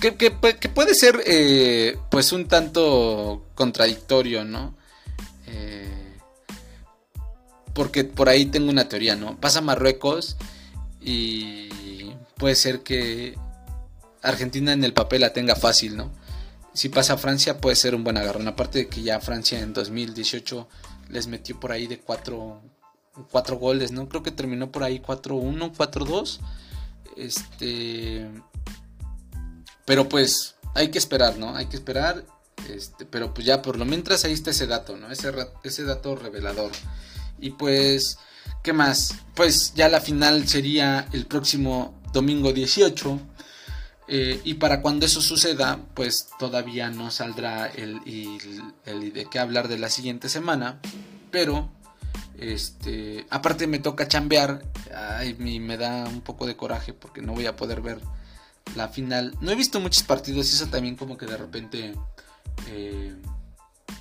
Que, 0.00 0.30
puede 0.30 0.94
ser 0.94 1.20
eh, 1.26 1.98
pues 2.08 2.30
un 2.32 2.46
tanto 2.46 3.44
contradictorio, 3.56 4.44
¿no? 4.44 4.76
Eh, 5.46 6.16
porque 7.74 8.04
por 8.04 8.28
ahí 8.28 8.46
tengo 8.46 8.70
una 8.70 8.88
teoría, 8.88 9.16
¿no? 9.16 9.36
Pasa 9.40 9.60
Marruecos 9.60 10.36
y 11.00 12.12
puede 12.36 12.54
ser 12.54 12.84
que 12.84 13.36
Argentina 14.22 14.72
en 14.72 14.84
el 14.84 14.92
papel 14.92 15.22
la 15.22 15.32
tenga 15.32 15.56
fácil, 15.56 15.96
¿no? 15.96 16.10
Si 16.74 16.88
pasa 16.88 17.18
Francia 17.18 17.60
puede 17.60 17.76
ser 17.76 17.94
un 17.94 18.04
buen 18.04 18.16
agarrón. 18.16 18.46
Aparte 18.48 18.78
de 18.78 18.88
que 18.88 19.02
ya 19.02 19.20
Francia 19.20 19.58
en 19.60 19.72
2018 19.72 20.68
les 21.10 21.26
metió 21.26 21.58
por 21.58 21.72
ahí 21.72 21.86
de 21.86 21.98
cuatro, 21.98 22.62
cuatro 23.30 23.56
goles, 23.56 23.90
¿no? 23.90 24.08
Creo 24.08 24.22
que 24.22 24.30
terminó 24.30 24.70
por 24.70 24.84
ahí 24.84 25.00
4-1, 25.00 25.74
4-2. 25.74 26.38
Este. 27.16 28.30
Pero 29.84 30.08
pues 30.08 30.54
hay 30.74 30.90
que 30.90 30.98
esperar, 30.98 31.38
¿no? 31.38 31.56
Hay 31.56 31.66
que 31.66 31.76
esperar. 31.76 32.24
Este, 32.68 33.06
pero 33.06 33.32
pues 33.32 33.46
ya 33.46 33.62
por 33.62 33.78
lo 33.78 33.84
mientras 33.84 34.24
ahí 34.24 34.32
está 34.32 34.50
ese 34.50 34.66
dato, 34.66 34.96
¿no? 34.96 35.08
Ese 35.10 35.84
dato 35.84 36.16
revelador. 36.16 36.70
Y 37.40 37.50
pues, 37.50 38.18
¿qué 38.62 38.72
más? 38.72 39.14
Pues 39.34 39.74
ya 39.74 39.88
la 39.88 40.00
final 40.00 40.46
sería 40.48 41.08
el 41.12 41.26
próximo 41.26 42.00
domingo 42.12 42.52
18. 42.52 43.20
Eh, 44.08 44.40
y 44.44 44.54
para 44.54 44.80
cuando 44.80 45.04
eso 45.04 45.20
suceda, 45.20 45.78
pues 45.94 46.28
todavía 46.38 46.88
no 46.90 47.10
saldrá 47.10 47.66
el, 47.66 48.00
de 48.04 49.28
qué 49.30 49.38
hablar 49.38 49.68
de 49.68 49.78
la 49.78 49.90
siguiente 49.90 50.28
semana. 50.28 50.80
Pero 51.30 51.70
este, 52.38 53.26
aparte 53.28 53.66
me 53.66 53.80
toca 53.80 54.08
chambear, 54.08 54.64
ay, 54.94 55.34
me 55.34 55.76
da 55.76 56.08
un 56.08 56.22
poco 56.22 56.46
de 56.46 56.56
coraje 56.56 56.94
porque 56.94 57.20
no 57.20 57.34
voy 57.34 57.46
a 57.46 57.56
poder 57.56 57.82
ver 57.82 58.00
la 58.76 58.88
final. 58.88 59.36
No 59.40 59.50
he 59.50 59.54
visto 59.54 59.80
muchos 59.80 60.02
partidos 60.04 60.50
y 60.50 60.54
eso 60.54 60.68
también 60.68 60.96
como 60.96 61.18
que 61.18 61.26
de 61.26 61.36
repente, 61.36 61.94
eh, 62.68 63.14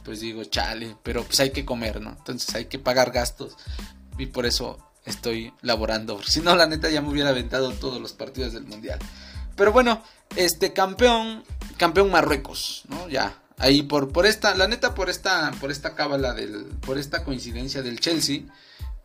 pues 0.05 0.21
digo, 0.21 0.43
chale, 0.45 0.95
pero 1.03 1.23
pues 1.23 1.39
hay 1.41 1.51
que 1.51 1.65
comer, 1.65 1.99
¿no? 1.99 2.11
Entonces 2.11 2.53
hay 2.55 2.65
que 2.65 2.79
pagar 2.79 3.11
gastos 3.11 3.57
y 4.17 4.27
por 4.27 4.45
eso 4.45 4.77
estoy 5.05 5.53
laborando. 5.61 6.21
Si 6.27 6.41
no, 6.41 6.55
la 6.55 6.67
neta 6.67 6.89
ya 6.89 7.01
me 7.01 7.09
hubiera 7.09 7.29
aventado 7.29 7.71
todos 7.73 8.01
los 8.01 8.13
partidos 8.13 8.53
del 8.53 8.65
mundial. 8.65 8.99
Pero 9.57 9.73
bueno, 9.73 10.01
este 10.35 10.71
campeón, 10.71 11.43
campeón 11.77 12.11
Marruecos, 12.11 12.83
¿no? 12.87 13.09
Ya, 13.09 13.41
ahí 13.57 13.81
por, 13.81 14.13
por 14.13 14.25
esta, 14.25 14.55
la 14.55 14.67
neta, 14.67 14.93
por 14.93 15.09
esta, 15.09 15.51
por 15.59 15.71
esta 15.71 15.95
cábala 15.95 16.33
del, 16.33 16.65
por 16.85 16.97
esta 16.97 17.23
coincidencia 17.23 17.81
del 17.81 17.99
Chelsea, 17.99 18.43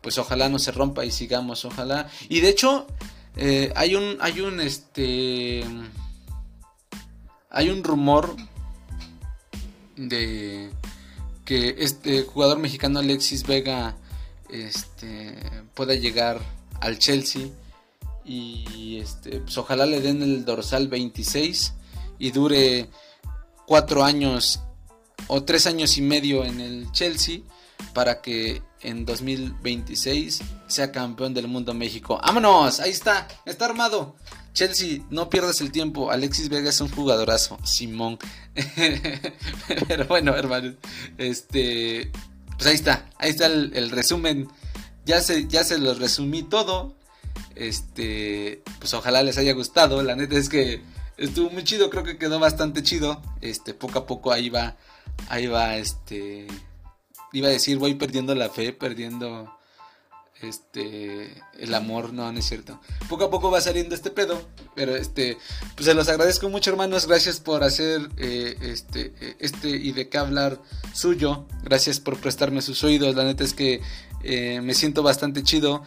pues 0.01 0.17
ojalá 0.19 0.49
no 0.49 0.59
se 0.59 0.71
rompa 0.71 1.03
y 1.03 1.11
sigamos, 1.11 1.65
ojalá. 1.65 2.07
Y 2.29 2.41
de 2.41 2.49
hecho, 2.49 2.87
eh, 3.35 3.73
hay 3.75 3.95
un, 3.95 4.17
hay 4.21 4.41
un, 4.41 4.61
este, 4.61 5.65
hay 7.49 7.69
un 7.69 7.83
rumor 7.83 8.35
de 9.95 10.69
que 11.45 11.75
este 11.79 12.23
jugador 12.23 12.59
mexicano 12.59 12.99
Alexis 12.99 13.45
Vega, 13.45 13.95
este, 14.49 15.35
pueda 15.73 15.95
llegar 15.95 16.39
al 16.79 16.99
Chelsea 16.99 17.47
y 18.25 18.99
este, 18.99 19.39
pues 19.39 19.57
ojalá 19.57 19.85
le 19.85 20.01
den 20.01 20.21
el 20.21 20.45
dorsal 20.45 20.87
26 20.87 21.73
y 22.19 22.31
dure 22.31 22.89
cuatro 23.65 24.03
años 24.03 24.61
o 25.27 25.43
tres 25.43 25.67
años 25.67 25.97
y 25.97 26.01
medio 26.01 26.43
en 26.43 26.59
el 26.59 26.91
Chelsea 26.91 27.39
para 27.93 28.21
que 28.21 28.61
en 28.81 29.05
2026 29.05 30.41
sea 30.67 30.91
campeón 30.91 31.33
del 31.33 31.47
mundo 31.47 31.73
México. 31.73 32.19
¡Vámonos! 32.23 32.79
Ahí 32.79 32.91
está, 32.91 33.27
está 33.45 33.65
armado. 33.65 34.15
Chelsea, 34.53 35.01
no 35.09 35.29
pierdas 35.29 35.61
el 35.61 35.71
tiempo. 35.71 36.11
Alexis 36.11 36.49
Vega 36.49 36.69
es 36.69 36.79
un 36.81 36.89
jugadorazo. 36.89 37.57
Simón. 37.63 38.19
Pero 39.87 40.05
bueno, 40.05 40.35
hermanos. 40.35 40.75
Este. 41.17 42.11
Pues 42.57 42.67
ahí 42.67 42.75
está. 42.75 43.09
Ahí 43.17 43.31
está 43.31 43.47
el, 43.47 43.89
resumen. 43.89 44.47
Ya 45.05 45.21
se, 45.21 45.47
ya 45.47 45.63
se 45.63 45.79
los 45.79 45.97
resumí 45.97 46.43
todo. 46.43 46.95
Este. 47.55 48.61
Pues 48.79 48.93
ojalá 48.93 49.23
les 49.23 49.37
haya 49.37 49.53
gustado. 49.53 50.01
La 50.03 50.15
neta 50.15 50.37
es 50.37 50.49
que 50.49 50.81
estuvo 51.17 51.49
muy 51.49 51.63
chido, 51.63 51.89
creo 51.89 52.03
que 52.03 52.17
quedó 52.17 52.39
bastante 52.39 52.83
chido. 52.83 53.21
Este, 53.41 53.73
poco 53.73 53.99
a 53.99 54.05
poco 54.05 54.31
ahí 54.31 54.49
va, 54.49 54.75
ahí 55.29 55.47
va, 55.47 55.77
este, 55.77 56.47
iba 57.31 57.47
a 57.47 57.51
decir, 57.51 57.77
voy 57.77 57.95
perdiendo 57.95 58.35
la 58.35 58.49
fe, 58.49 58.73
perdiendo, 58.73 59.55
este, 60.41 61.41
el 61.57 61.73
amor, 61.73 62.13
no, 62.13 62.31
no 62.31 62.39
es 62.39 62.45
cierto. 62.45 62.79
Poco 63.09 63.25
a 63.25 63.29
poco 63.29 63.51
va 63.51 63.61
saliendo 63.61 63.95
este 63.95 64.11
pedo, 64.11 64.41
pero 64.75 64.95
este, 64.95 65.37
pues 65.75 65.85
se 65.85 65.93
los 65.93 66.09
agradezco 66.09 66.49
mucho, 66.49 66.71
hermanos, 66.71 67.07
gracias 67.07 67.39
por 67.39 67.63
hacer, 67.63 68.09
eh, 68.17 68.57
este, 68.61 69.13
este 69.39 69.69
y 69.69 69.91
de 69.91 70.09
qué 70.09 70.17
hablar 70.17 70.61
suyo, 70.93 71.47
gracias 71.63 71.99
por 71.99 72.17
prestarme 72.17 72.61
sus 72.61 72.83
oídos, 72.83 73.15
la 73.15 73.23
neta 73.23 73.43
es 73.43 73.53
que 73.53 73.81
eh, 74.23 74.61
me 74.61 74.73
siento 74.73 75.03
bastante 75.03 75.43
chido. 75.43 75.83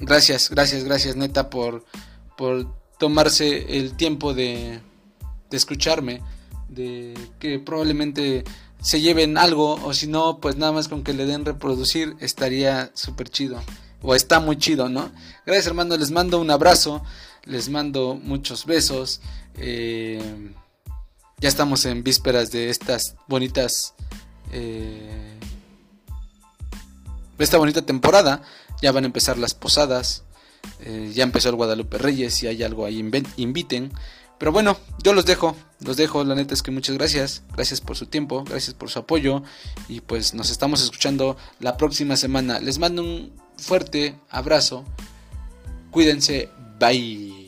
Gracias, 0.00 0.50
gracias, 0.50 0.84
gracias, 0.84 1.16
neta, 1.16 1.50
por, 1.50 1.84
por 2.36 2.74
tomarse 2.98 3.76
el 3.76 3.96
tiempo 3.96 4.34
de, 4.34 4.80
de 5.50 5.56
escucharme, 5.56 6.22
de 6.68 7.14
que 7.38 7.58
probablemente 7.58 8.44
se 8.80 9.00
lleven 9.00 9.36
algo 9.36 9.74
o 9.84 9.92
si 9.92 10.06
no, 10.06 10.40
pues 10.40 10.56
nada 10.56 10.72
más 10.72 10.88
con 10.88 11.04
que 11.04 11.12
le 11.12 11.26
den 11.26 11.44
reproducir 11.44 12.16
estaría 12.20 12.90
súper 12.94 13.28
chido 13.28 13.60
o 14.02 14.14
está 14.14 14.40
muy 14.40 14.56
chido, 14.56 14.88
¿no? 14.88 15.10
Gracias 15.44 15.66
hermano, 15.66 15.96
les 15.96 16.10
mando 16.10 16.40
un 16.40 16.50
abrazo, 16.50 17.02
les 17.44 17.68
mando 17.68 18.14
muchos 18.14 18.64
besos. 18.64 19.20
Eh, 19.56 20.52
ya 21.38 21.48
estamos 21.48 21.84
en 21.84 22.02
vísperas 22.02 22.50
de 22.50 22.70
estas 22.70 23.16
bonitas... 23.28 23.94
Eh, 24.52 25.38
esta 27.38 27.56
bonita 27.56 27.82
temporada. 27.82 28.42
Ya 28.82 28.92
van 28.92 29.04
a 29.04 29.06
empezar 29.06 29.38
las 29.38 29.54
posadas. 29.54 30.24
Eh, 30.80 31.12
ya 31.14 31.24
empezó 31.24 31.48
el 31.48 31.56
Guadalupe 31.56 31.98
Reyes, 31.98 32.34
si 32.34 32.46
hay 32.46 32.62
algo 32.62 32.84
ahí 32.84 32.98
inviten. 33.36 33.92
Pero 34.40 34.52
bueno, 34.52 34.78
yo 35.02 35.12
los 35.12 35.26
dejo, 35.26 35.54
los 35.80 35.98
dejo, 35.98 36.24
la 36.24 36.34
neta 36.34 36.54
es 36.54 36.62
que 36.62 36.70
muchas 36.70 36.96
gracias, 36.96 37.42
gracias 37.52 37.82
por 37.82 37.98
su 37.98 38.06
tiempo, 38.06 38.42
gracias 38.42 38.72
por 38.72 38.88
su 38.88 38.98
apoyo 38.98 39.42
y 39.86 40.00
pues 40.00 40.32
nos 40.32 40.50
estamos 40.50 40.82
escuchando 40.82 41.36
la 41.58 41.76
próxima 41.76 42.16
semana. 42.16 42.58
Les 42.58 42.78
mando 42.78 43.02
un 43.02 43.32
fuerte 43.58 44.18
abrazo, 44.30 44.86
cuídense, 45.90 46.48
bye. 46.78 47.39